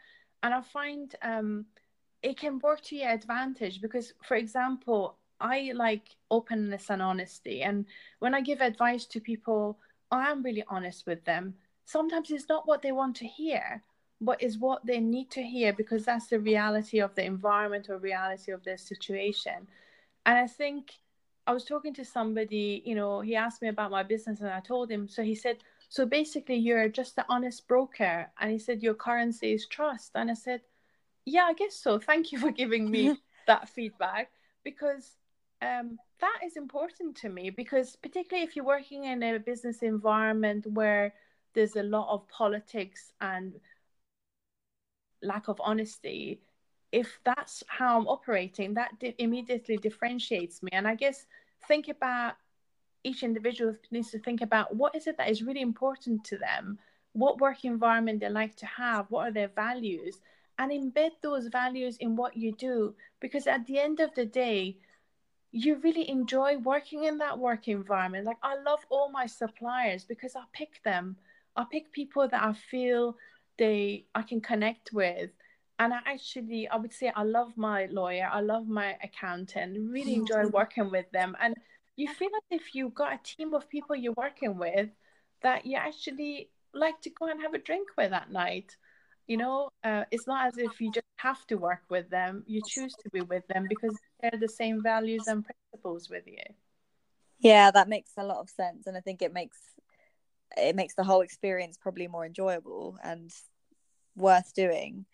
[0.43, 1.65] And I find um,
[2.21, 7.63] it can work to your advantage because, for example, I like openness and honesty.
[7.63, 7.85] And
[8.19, 9.79] when I give advice to people,
[10.11, 11.55] I am really honest with them.
[11.85, 13.83] Sometimes it's not what they want to hear
[14.21, 17.97] but is what they need to hear because that's the reality of the environment or
[17.97, 19.67] reality of their situation.
[20.27, 20.91] And I think
[21.51, 24.61] I was talking to somebody, you know, he asked me about my business and I
[24.61, 25.09] told him.
[25.09, 25.57] So he said,
[25.89, 28.31] So basically, you're just an honest broker.
[28.39, 30.11] And he said, Your currency is trust.
[30.15, 30.61] And I said,
[31.25, 31.99] Yeah, I guess so.
[31.99, 34.31] Thank you for giving me that feedback
[34.63, 35.17] because
[35.61, 37.49] um, that is important to me.
[37.49, 41.13] Because, particularly if you're working in a business environment where
[41.53, 43.59] there's a lot of politics and
[45.21, 46.39] lack of honesty
[46.91, 51.25] if that's how i'm operating that di- immediately differentiates me and i guess
[51.67, 52.33] think about
[53.03, 56.77] each individual needs to think about what is it that is really important to them
[57.13, 60.19] what work environment they like to have what are their values
[60.61, 62.93] and embed those values in what you do.
[63.19, 64.77] Because at the end of the day
[65.51, 68.25] you really enjoy working in that work environment.
[68.25, 71.17] Like i love all my suppliers because i pick them.
[71.55, 73.17] I pick people that i feel
[73.57, 75.31] they i can connect with
[75.81, 80.13] and i actually i would say i love my lawyer i love my accountant really
[80.13, 81.35] enjoy working with them.
[81.41, 81.55] And
[81.95, 84.89] you feel like if you've got a team of people you're working with
[85.41, 88.77] that you actually like to go and have a drink with at night.
[89.27, 92.61] You know uh, it's not as if you just have to work with them you
[92.65, 96.47] choose to be with them because they're the same values and principles with you.
[97.39, 99.57] Yeah that makes a lot of sense and i think it makes
[100.57, 103.31] it makes the whole experience probably more enjoyable and
[104.15, 105.05] worth doing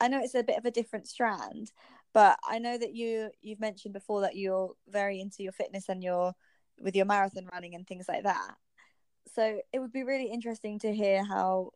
[0.00, 1.72] i know it's a bit of a different strand
[2.12, 6.02] but i know that you you've mentioned before that you're very into your fitness and
[6.02, 6.34] your
[6.80, 8.54] with your marathon running and things like that
[9.34, 11.70] so it would be really interesting to hear how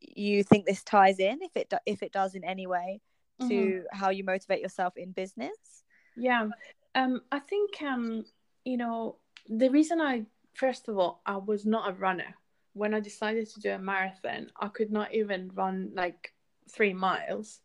[0.00, 3.00] you think this ties in if it do- if it does in any way
[3.40, 3.84] to Mhm.
[3.92, 5.84] how you motivate yourself in business
[6.16, 6.48] Yeah,
[6.94, 8.24] um, I think um,
[8.64, 12.34] you know the reason I first of all I was not a runner
[12.72, 14.50] when I decided to do a marathon.
[14.60, 16.32] I could not even run like
[16.70, 17.60] three miles.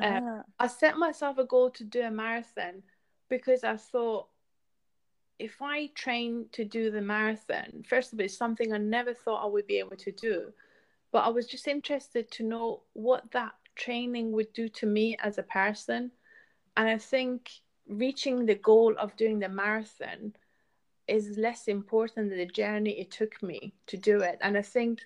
[0.00, 2.82] Uh, Ah, I set myself a goal to do a marathon
[3.28, 4.28] because I thought
[5.38, 9.44] if I train to do the marathon, first of all, it's something I never thought
[9.44, 10.52] I would be able to do.
[11.12, 15.38] But I was just interested to know what that training would do to me as
[15.38, 16.10] a person.
[16.76, 17.50] And I think
[17.86, 20.34] reaching the goal of doing the marathon
[21.06, 24.38] is less important than the journey it took me to do it.
[24.42, 25.00] And I think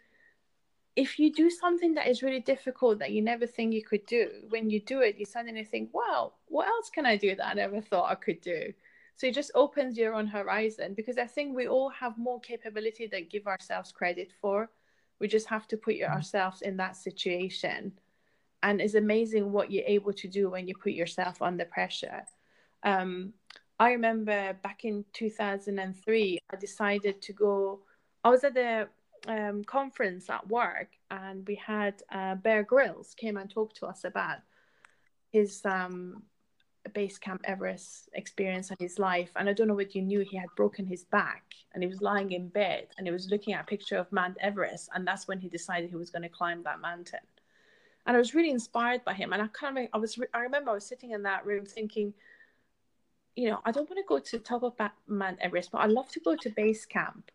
[0.94, 4.28] if you do something that is really difficult that you never think you could do,
[4.50, 7.54] when you do it, you suddenly think, wow, what else can I do that I
[7.54, 8.72] never thought I could do?
[9.16, 13.06] So it just opens your own horizon because I think we all have more capability
[13.06, 14.70] than give ourselves credit for.
[15.18, 17.92] We just have to put ourselves in that situation.
[18.62, 22.24] And it's amazing what you're able to do when you put yourself under pressure.
[22.82, 23.32] Um,
[23.78, 27.80] I remember back in 2003, I decided to go.
[28.24, 28.88] I was at a
[29.26, 34.04] um, conference at work, and we had uh, Bear Grylls came and talked to us
[34.04, 34.38] about
[35.30, 36.22] his um,
[36.92, 39.30] base camp Everest experience and his life.
[39.36, 42.02] And I don't know what you knew, he had broken his back, and he was
[42.02, 45.28] lying in bed, and he was looking at a picture of Mount Everest, and that's
[45.28, 47.20] when he decided he was going to climb that mountain.
[48.06, 50.72] And I was really inspired by him, and I kind of, I was, I remember
[50.72, 52.14] I was sitting in that room thinking
[53.34, 54.74] you know, I don't want to go to the top of
[55.06, 57.30] Mount Everest, but I love to go to base camp.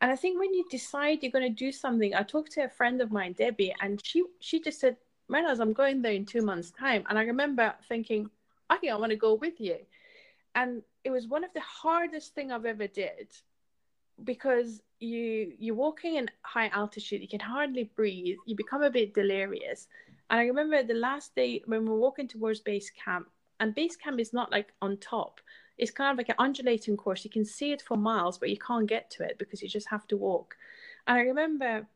[0.00, 2.68] And I think when you decide you're going to do something, I talked to a
[2.68, 4.96] friend of mine, Debbie, and she she just said,
[5.28, 7.04] Reynolds, I'm going there in two months' time.
[7.08, 8.30] And I remember thinking,
[8.72, 9.78] okay, I want to go with you.
[10.54, 13.28] and it was one of the hardest thing I've ever did
[14.24, 19.14] because you you're walking in high altitude you can hardly breathe you become a bit
[19.14, 19.88] delirious
[20.28, 23.26] and i remember the last day when we're walking towards base camp
[23.60, 25.40] and base camp is not like on top
[25.80, 28.56] it's kind of like an undulating course you can see it for miles but you
[28.58, 30.56] can't get to it because you just have to walk
[31.06, 31.86] and i remember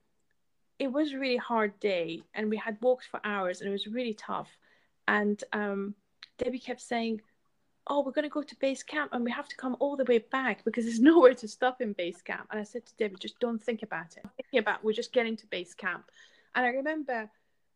[0.79, 3.87] it was a really hard day and we had walked for hours and it was
[3.87, 4.51] really tough
[5.07, 5.95] and um,
[6.39, 7.21] debbie kept saying
[7.87, 10.05] oh, we're going to go to base camp and we have to come all the
[10.05, 12.47] way back because there's nowhere to stop in base camp.
[12.51, 14.25] And I said to Debbie, just don't think about it.
[14.37, 16.05] Thinking about we're just getting to base camp.
[16.55, 17.29] And I remember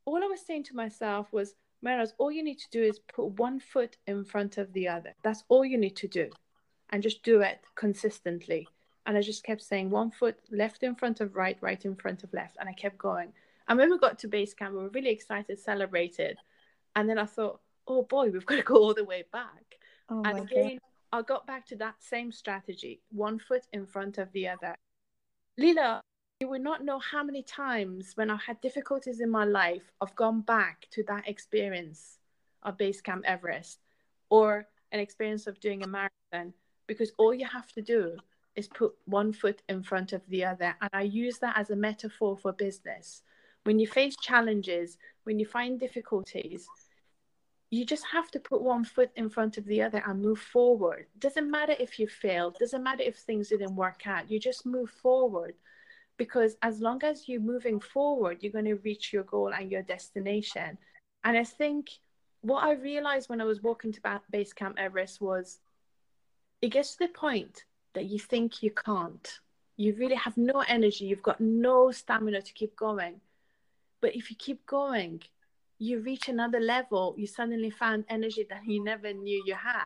[0.05, 3.39] all I was saying to myself was, Maros, all you need to do is put
[3.39, 5.15] one foot in front of the other.
[5.23, 6.31] That's all you need to do.
[6.91, 8.67] And just do it consistently.
[9.07, 12.25] And I just kept saying one foot left in front of right, right in front
[12.25, 12.57] of left.
[12.59, 13.33] And I kept going.
[13.69, 16.39] And when we got to base camp, we were really excited, celebrated.
[16.97, 19.79] And then I thought, oh boy, we've got to go all the way back.
[20.11, 20.79] Oh and again,
[21.13, 21.19] God.
[21.19, 24.75] I got back to that same strategy one foot in front of the other.
[25.57, 26.01] Lila,
[26.41, 30.15] you will not know how many times when I've had difficulties in my life, I've
[30.15, 32.19] gone back to that experience
[32.63, 33.81] of Base Camp Everest
[34.31, 36.55] or an experience of doing a marathon
[36.87, 38.17] because all you have to do
[38.55, 40.77] is put one foot in front of the other.
[40.81, 43.23] And I use that as a metaphor for business.
[43.65, 46.69] When you face challenges, when you find difficulties,
[47.71, 51.07] you just have to put one foot in front of the other and move forward.
[51.19, 54.31] Doesn't matter if you failed, doesn't matter if things didn't work out.
[54.31, 55.55] You just move forward
[56.19, 59.83] because as long as you're moving forward, you're going to reach your goal and your
[59.83, 60.77] destination.
[61.25, 61.89] And I think
[62.43, 65.61] what I realized when I was walking to base camp Everest was
[66.61, 67.65] it gets to the point
[67.95, 69.41] that you think you can't.
[69.77, 73.21] You really have no energy, you've got no stamina to keep going.
[74.01, 75.23] But if you keep going,
[75.79, 79.85] you reach another level, you suddenly find energy that you never knew you had.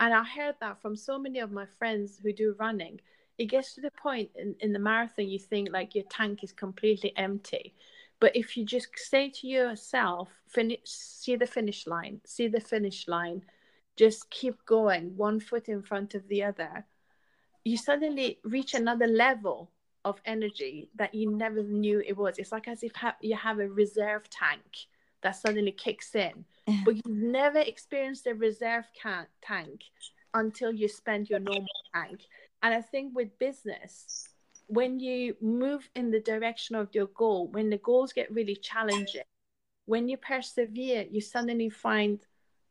[0.00, 3.00] And I heard that from so many of my friends who do running.
[3.38, 6.52] It gets to the point in, in the marathon, you think like your tank is
[6.52, 7.74] completely empty.
[8.20, 13.08] But if you just say to yourself, finish, see the finish line, see the finish
[13.08, 13.42] line,
[13.96, 16.86] just keep going, one foot in front of the other,
[17.64, 19.70] you suddenly reach another level
[20.04, 22.38] of energy that you never knew it was.
[22.38, 24.86] It's like as if ha- you have a reserve tank
[25.22, 26.44] that suddenly kicks in.
[26.84, 29.80] but you've never experienced a reserve can- tank
[30.34, 32.20] until you spend your normal tank.
[32.64, 34.26] And I think with business,
[34.68, 39.22] when you move in the direction of your goal, when the goals get really challenging,
[39.84, 42.20] when you persevere, you suddenly find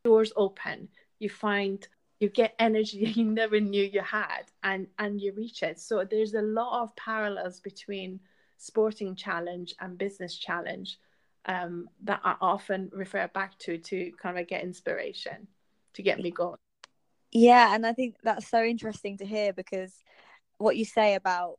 [0.02, 0.88] doors open.
[1.20, 1.86] You find
[2.18, 5.78] you get energy you never knew you had and and you reach it.
[5.78, 8.18] So there's a lot of parallels between
[8.56, 10.98] sporting challenge and business challenge
[11.46, 15.46] um, that I often refer back to to kind of get inspiration
[15.92, 16.63] to get me going.
[17.34, 19.92] Yeah, and I think that's so interesting to hear because
[20.58, 21.58] what you say about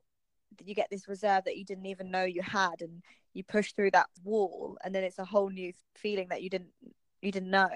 [0.64, 3.04] you get this reserve that you didn't even know you had and
[3.34, 6.70] you push through that wall and then it's a whole new feeling that you didn't
[7.22, 7.70] you didn't know.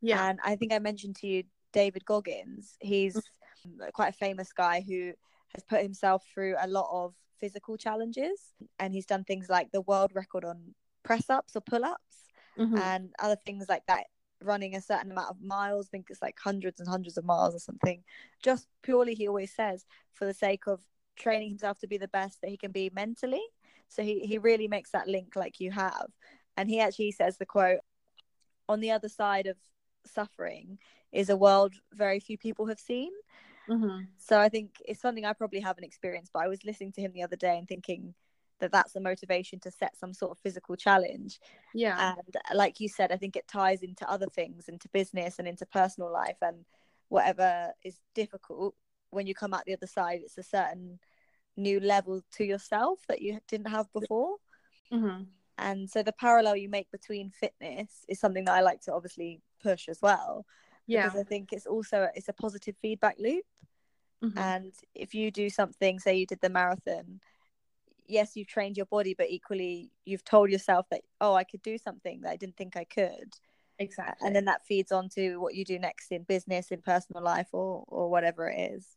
[0.00, 0.28] Yeah.
[0.28, 2.76] And I think I mentioned to you David Goggins.
[2.80, 3.90] He's mm-hmm.
[3.92, 5.12] quite a famous guy who
[5.54, 9.82] has put himself through a lot of physical challenges and he's done things like the
[9.82, 12.16] world record on press ups or pull ups
[12.58, 12.78] mm-hmm.
[12.78, 14.04] and other things like that
[14.42, 17.54] running a certain amount of miles I think it's like hundreds and hundreds of miles
[17.54, 18.02] or something.
[18.42, 20.80] Just purely he always says for the sake of
[21.16, 23.42] training himself to be the best that he can be mentally.
[23.88, 26.08] So he, he really makes that link like you have.
[26.56, 27.80] And he actually says the quote
[28.68, 29.56] on the other side of
[30.04, 30.78] suffering
[31.12, 33.10] is a world very few people have seen.
[33.68, 34.04] Mm-hmm.
[34.16, 37.10] so i think it's something i probably haven't experienced but i was listening to him
[37.12, 38.14] the other day and thinking
[38.60, 41.40] that that's the motivation to set some sort of physical challenge.
[41.74, 42.14] Yeah.
[42.16, 45.66] And like you said i think it ties into other things into business and into
[45.66, 46.64] personal life and
[47.08, 48.74] whatever is difficult
[49.10, 50.98] when you come out the other side it's a certain
[51.56, 54.36] new level to yourself that you didn't have before.
[54.92, 55.22] Mm-hmm.
[55.58, 59.40] and so the parallel you make between fitness is something that i like to obviously
[59.62, 60.46] push as well.
[60.86, 61.06] Yeah.
[61.06, 63.44] Because i think it's also it's a positive feedback loop.
[64.22, 64.38] Mm-hmm.
[64.38, 67.20] and if you do something say you did the marathon
[68.08, 71.78] yes you've trained your body but equally you've told yourself that oh i could do
[71.78, 73.34] something that i didn't think i could.
[73.78, 77.22] Exactly and then that feeds on to what you do next in business in personal
[77.22, 78.96] life or or whatever it is.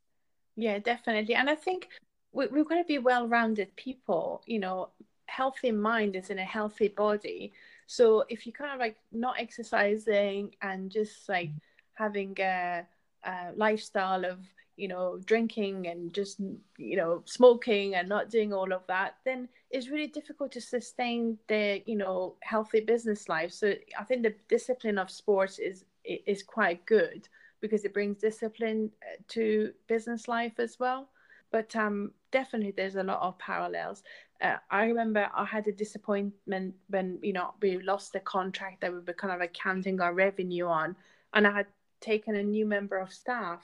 [0.55, 1.35] Yeah definitely.
[1.35, 1.89] And i think
[2.31, 4.89] we, we're going to be well-rounded people you know
[5.29, 7.53] healthy mind is in a healthy body.
[7.87, 11.51] So if you kind of like not exercising and just like
[11.93, 12.85] having a,
[13.23, 14.39] a lifestyle of
[14.79, 16.39] you know drinking and just
[16.77, 21.37] you know smoking and not doing all of that then it's really difficult to sustain
[21.47, 26.43] the you know healthy business life so i think the discipline of sports is is
[26.43, 27.27] quite good
[27.61, 31.09] because it brings discipline uh, to business life as well.
[31.51, 34.03] But um, definitely, there's a lot of parallels.
[34.41, 38.93] Uh, I remember I had a disappointment when you know we lost the contract that
[38.93, 40.95] we were kind of like counting our revenue on,
[41.33, 41.67] and I had
[42.01, 43.61] taken a new member of staff,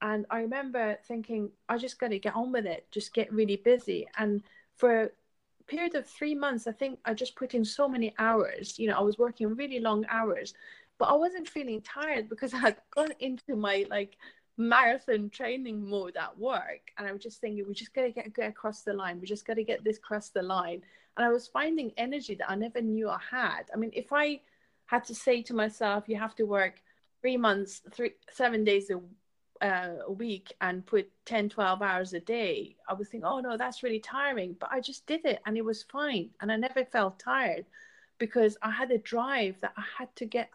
[0.00, 3.56] and I remember thinking I just got to get on with it, just get really
[3.56, 4.42] busy, and
[4.76, 5.10] for a
[5.66, 8.78] period of three months, I think I just put in so many hours.
[8.78, 10.54] You know, I was working really long hours,
[10.98, 14.16] but I wasn't feeling tired because I had gone into my like
[14.58, 16.90] marathon training mode at work.
[16.98, 19.20] And i was just thinking we just got to get, get across the line.
[19.20, 20.82] We just got to get this across the line.
[21.16, 23.64] And i was finding energy that i never knew i had.
[23.72, 24.40] I mean if i
[24.86, 26.82] had to say to myself you have to work
[27.20, 29.00] three months three seven days a,
[29.62, 33.56] uh, a week and put 10 12 hours a day i would think oh no
[33.56, 36.84] that's really tiring but i just did it and it was fine and i never
[36.84, 37.64] felt tired
[38.18, 40.50] because i had a drive that i had to get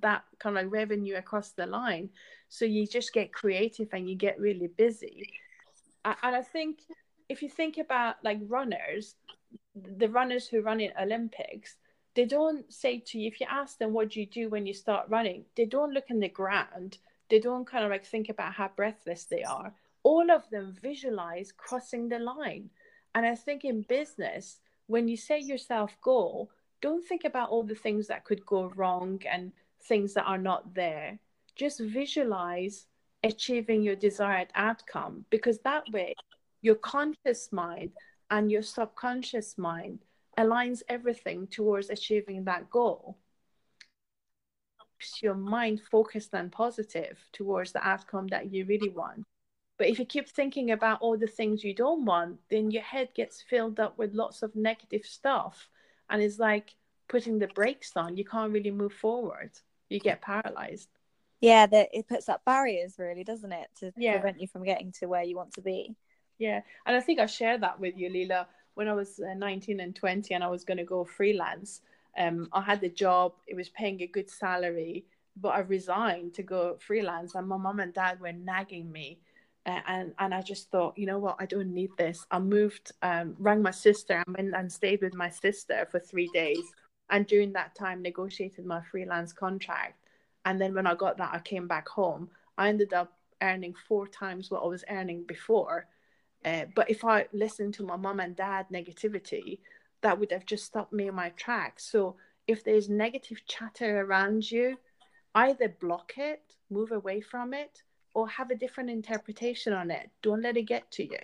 [0.00, 2.10] that kind of revenue across the line.
[2.48, 5.30] So you just get creative and you get really busy.
[6.04, 6.80] And I think
[7.28, 9.16] if you think about like runners,
[9.74, 11.76] the runners who run in Olympics,
[12.14, 14.74] they don't say to you, if you ask them what do you do when you
[14.74, 16.98] start running, they don't look in the ground.
[17.30, 19.72] They don't kind of like think about how breathless they are.
[20.02, 22.70] All of them visualize crossing the line.
[23.14, 26.50] And I think in business, when you set yourself goal,
[26.80, 29.52] don't think about all the things that could go wrong and
[29.82, 31.18] things that are not there.
[31.54, 32.86] Just visualize
[33.22, 36.14] achieving your desired outcome because that way
[36.62, 37.90] your conscious mind
[38.30, 40.00] and your subconscious mind
[40.38, 43.18] aligns everything towards achieving that goal
[45.20, 49.24] your mind focused and positive towards the outcome that you really want.
[49.78, 53.08] But if you keep thinking about all the things you don't want then your head
[53.14, 55.68] gets filled up with lots of negative stuff.
[56.10, 56.74] And it's like
[57.08, 58.16] putting the brakes on.
[58.16, 59.52] You can't really move forward.
[59.88, 60.88] You get paralyzed.
[61.40, 64.12] Yeah that it puts up barriers really doesn't it to yeah.
[64.12, 65.96] prevent you from getting to where you want to be?
[66.38, 66.60] Yeah.
[66.86, 69.96] And i think i shared that with you Leela when i was uh, 19 and
[69.96, 71.80] 20 and i was going to go freelance
[72.18, 75.04] um i had the job it was paying a good salary
[75.36, 79.20] but i resigned to go freelance and my mom and dad were nagging me.
[79.66, 82.26] And and I just thought, you know what, I don't need this.
[82.30, 86.30] I moved, um, rang my sister, and went and stayed with my sister for three
[86.32, 86.64] days.
[87.10, 89.98] And during that time negotiated my freelance contract.
[90.46, 92.30] And then when i got that i came back home.
[92.56, 95.86] I ended up earning four times what i was earning before.
[96.44, 99.58] Uh, but if i listened to my mom and dad negativity
[100.02, 104.50] that would have just stopped me in my tracks so if there's negative chatter around
[104.50, 104.76] you
[105.34, 107.82] either block it move away from it
[108.14, 110.10] or have a different interpretation on it.
[110.22, 111.18] Don't let it get to you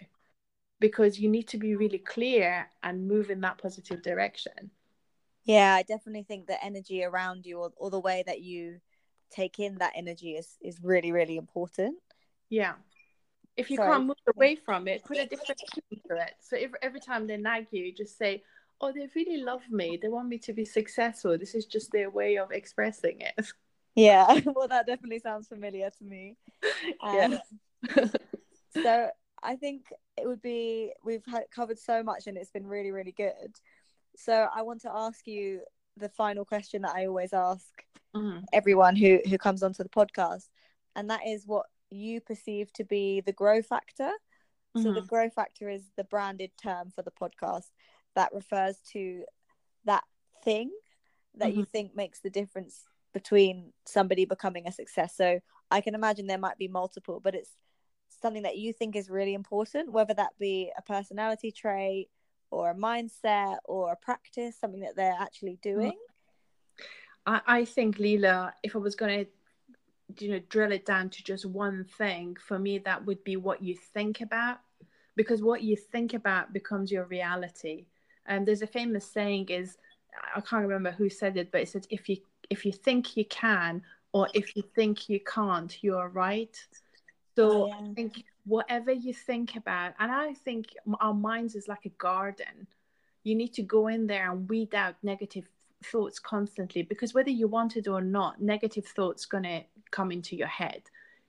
[0.79, 4.71] because you need to be really clear and move in that positive direction.
[5.45, 8.81] Yeah i definitely think the energy around you or, or the way that you
[9.31, 11.97] take in that energy is is really really important.
[12.49, 12.75] Yeah.
[13.57, 13.91] If you Sorry.
[13.91, 15.61] can't move away from it put a different
[16.11, 16.35] to it.
[16.41, 18.43] So if, every time they nag you just say
[18.81, 22.11] oh they really love me they want me to be successful this is just their
[22.11, 23.47] way of expressing it
[23.95, 26.37] yeah well that definitely sounds familiar to me
[27.03, 27.39] um,
[27.97, 28.05] yeah.
[28.75, 29.09] so
[29.43, 31.25] i think it would be we've
[31.55, 33.53] covered so much and it's been really really good
[34.17, 35.61] so I want to ask you
[35.97, 37.67] the final question that I always ask
[38.15, 38.41] mm-hmm.
[38.53, 40.49] everyone who who comes onto the podcast,
[40.95, 44.11] and that is what you perceive to be the grow factor.
[44.77, 44.83] Mm-hmm.
[44.83, 45.07] So the mm-hmm.
[45.07, 47.71] grow factor is the branded term for the podcast
[48.17, 49.25] that refers to
[49.85, 50.03] that
[50.43, 50.71] thing
[51.37, 51.61] that mm-hmm.
[51.61, 52.83] you think makes the difference
[53.15, 55.15] between somebody becoming a success.
[55.17, 55.39] So
[55.71, 57.51] I can imagine there might be multiple, but it's
[58.21, 62.09] something that you think is really important, whether that be a personality trait,
[62.51, 65.99] or a mindset or a practice, something that they're actually doing?
[67.27, 71.25] I, I think, Leela, if I was going to, you know, drill it down to
[71.25, 74.59] just one thing, for me, that would be what you think about,
[75.17, 77.87] because what you think about becomes your reality.
[78.29, 79.77] And um, there's a famous saying is,
[80.35, 82.17] I can't remember who said it, but it said, if you
[82.49, 86.57] if you think you can or if you think you can't, you're right.
[87.35, 87.91] So oh, yeah.
[87.91, 90.69] I think whatever you think about and i think
[91.01, 92.67] our minds is like a garden
[93.25, 95.49] you need to go in there and weed out negative
[95.85, 99.61] thoughts constantly because whether you want it or not negative thoughts going to
[99.91, 100.81] come into your head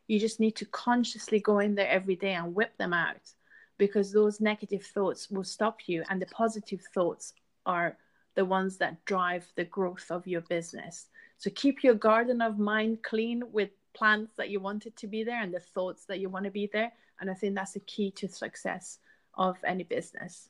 [0.08, 3.34] you just need to consciously go in there every day and whip them out
[3.78, 7.34] because those negative thoughts will stop you and the positive thoughts
[7.65, 7.97] are
[8.36, 11.07] the ones that drive the growth of your business.
[11.38, 15.23] So keep your garden of mind clean with plants that you want it to be
[15.23, 17.80] there and the thoughts that you want to be there and i think that's the
[17.82, 18.99] key to success
[19.36, 20.49] of any business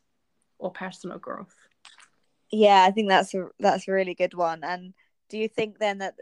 [0.59, 1.55] or personal growth.
[2.51, 4.63] Yeah i think that's a that's a really good one.
[4.63, 4.93] And
[5.29, 6.15] do you think then that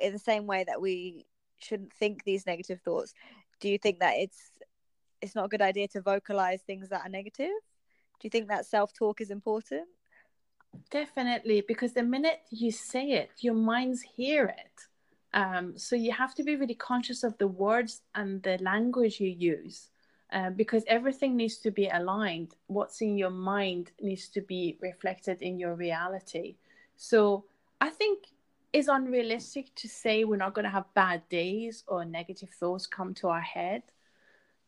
[0.00, 1.26] in the same way that we
[1.58, 3.14] shouldn't think these negative thoughts
[3.60, 4.50] do you think that it's
[5.24, 7.56] it's not a good idea to vocalize things that are negative.
[8.18, 9.86] Do you think that self-talk is important?
[10.90, 14.76] Definitely because the minute you say it your minds hear it.
[15.32, 19.28] Um, so you have to be really conscious of the words and the language you
[19.28, 19.90] use
[20.32, 22.54] uh, because everything needs to be aligned.
[22.68, 26.56] What's in your mind needs to be reflected in your reality.
[26.96, 27.44] So
[27.80, 28.18] i think
[28.74, 33.14] it's unrealistic to say we're not going to have bad days or negative thoughts come
[33.14, 33.82] to our head.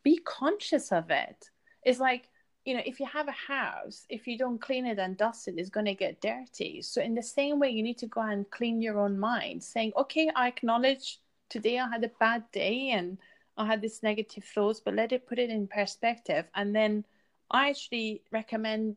[0.07, 1.49] Be conscious of it.
[1.83, 2.29] It's like,
[2.63, 5.55] you know, if you have a house, if you don't clean it and dust it,
[5.57, 6.81] it's going to get dirty.
[6.81, 9.91] So, in the same way, you need to go and clean your own mind, saying,
[9.97, 13.17] okay, I acknowledge today I had a bad day and
[13.57, 16.45] I had this negative thoughts, but let it put it in perspective.
[16.55, 17.03] And then
[17.51, 18.95] I actually recommend,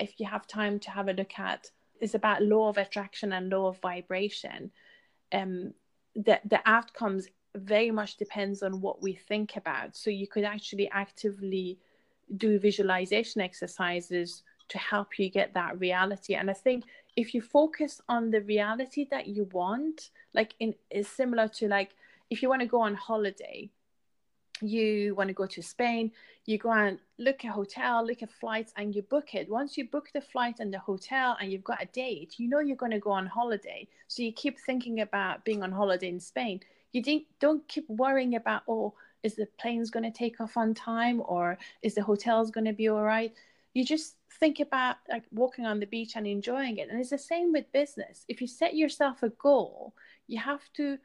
[0.00, 1.70] if you have time, to have a look at
[2.00, 4.72] is about law of attraction and law of vibration
[5.32, 5.72] um
[6.16, 10.88] the the outcomes very much depends on what we think about so you could actually
[10.90, 11.78] actively
[12.36, 16.84] do visualization exercises to help you get that reality and i think
[17.16, 21.90] if you focus on the reality that you want like in is similar to like
[22.30, 23.68] if you want to go on holiday
[24.62, 26.12] you want to go to Spain,
[26.46, 29.48] you go and look at hotel, look at flights, and you book it.
[29.48, 32.60] Once you book the flight and the hotel, and you've got a date, you know
[32.60, 33.86] you're going to go on holiday.
[34.08, 36.60] So you keep thinking about being on holiday in Spain.
[36.92, 41.22] You don't keep worrying about oh, is the plane's going to take off on time,
[41.24, 43.32] or is the hotel's going to be all right.
[43.74, 46.88] You just think about like walking on the beach and enjoying it.
[46.90, 48.24] And it's the same with business.
[48.28, 49.94] If you set yourself a goal,
[50.26, 50.98] you have to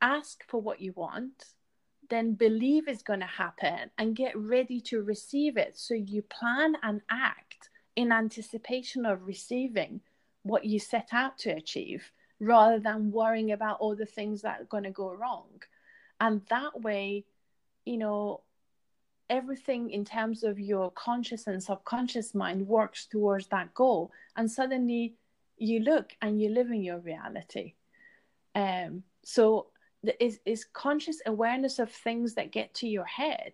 [0.00, 1.44] ask for what you want
[2.10, 5.78] then believe it's going to happen and get ready to receive it.
[5.78, 10.00] So you plan and act in anticipation of receiving
[10.42, 14.64] what you set out to achieve rather than worrying about all the things that are
[14.64, 15.62] going to go wrong.
[16.20, 17.24] And that way,
[17.84, 18.42] you know,
[19.28, 24.10] everything in terms of your conscious and subconscious mind works towards that goal.
[24.36, 25.14] And suddenly
[25.56, 27.74] you look and you live in your reality.
[28.54, 29.68] Um, so
[30.18, 33.52] is is conscious awareness of things that get to your head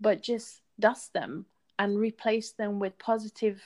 [0.00, 1.46] but just dust them
[1.78, 3.62] and replace them with positive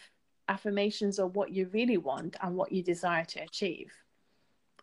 [0.48, 3.92] affirmations of what you really want and what you desire to achieve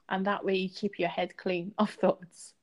[0.09, 2.53] and that way you keep your head clean of thoughts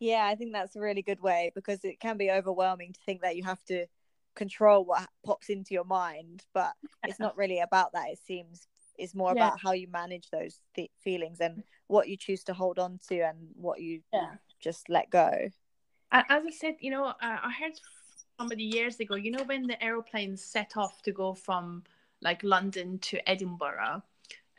[0.00, 3.22] yeah i think that's a really good way because it can be overwhelming to think
[3.22, 3.86] that you have to
[4.34, 6.72] control what pops into your mind but
[7.04, 8.68] it's not really about that it seems
[8.98, 9.46] it's more yeah.
[9.46, 13.20] about how you manage those th- feelings and what you choose to hold on to
[13.20, 14.32] and what you yeah.
[14.60, 15.30] just let go.
[16.10, 17.72] As I said, you know, uh, I heard
[18.38, 21.84] somebody years ago, you know, when the aeroplanes set off to go from
[22.20, 24.02] like London to Edinburgh,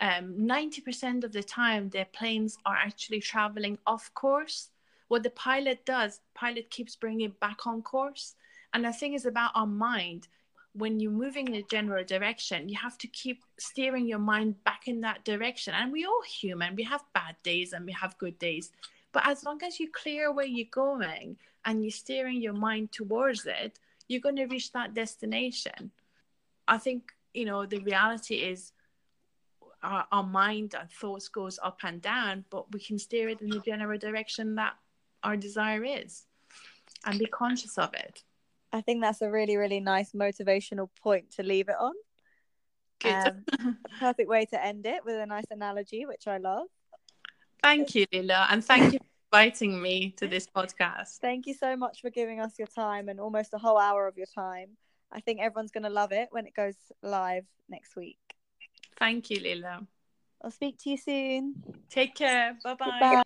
[0.01, 4.69] um, 90% of the time the planes are actually traveling off course.
[5.07, 8.35] What the pilot does, pilot keeps bringing it back on course.
[8.73, 10.27] And the thing is about our mind
[10.73, 14.87] when you're moving in a general direction, you have to keep steering your mind back
[14.87, 15.73] in that direction.
[15.73, 18.71] And we all human, we have bad days and we have good days.
[19.11, 23.45] But as long as you clear where you're going and you're steering your mind towards
[23.45, 25.91] it, you're going to reach that destination.
[26.67, 28.71] I think, you know, the reality is
[29.83, 33.49] our, our mind and thoughts goes up and down, but we can steer it in
[33.49, 34.73] the general direction that
[35.23, 36.23] our desire is
[37.05, 38.23] and be conscious of it.
[38.71, 41.93] I think that's a really, really nice motivational point to leave it on.
[42.99, 43.13] Good.
[43.13, 43.45] Um,
[43.85, 46.67] a perfect way to end it with a nice analogy, which I love.
[47.63, 48.47] Thank you, Lila.
[48.49, 51.17] And thank you for inviting me to this podcast.
[51.19, 54.17] Thank you so much for giving us your time and almost a whole hour of
[54.17, 54.69] your time.
[55.11, 58.28] I think everyone's going to love it when it goes live next week.
[58.99, 59.87] Thank you, Lila.
[60.41, 61.55] I'll speak to you soon.
[61.89, 62.57] Take care.
[62.63, 62.99] Bye-bye.
[62.99, 63.21] Bye.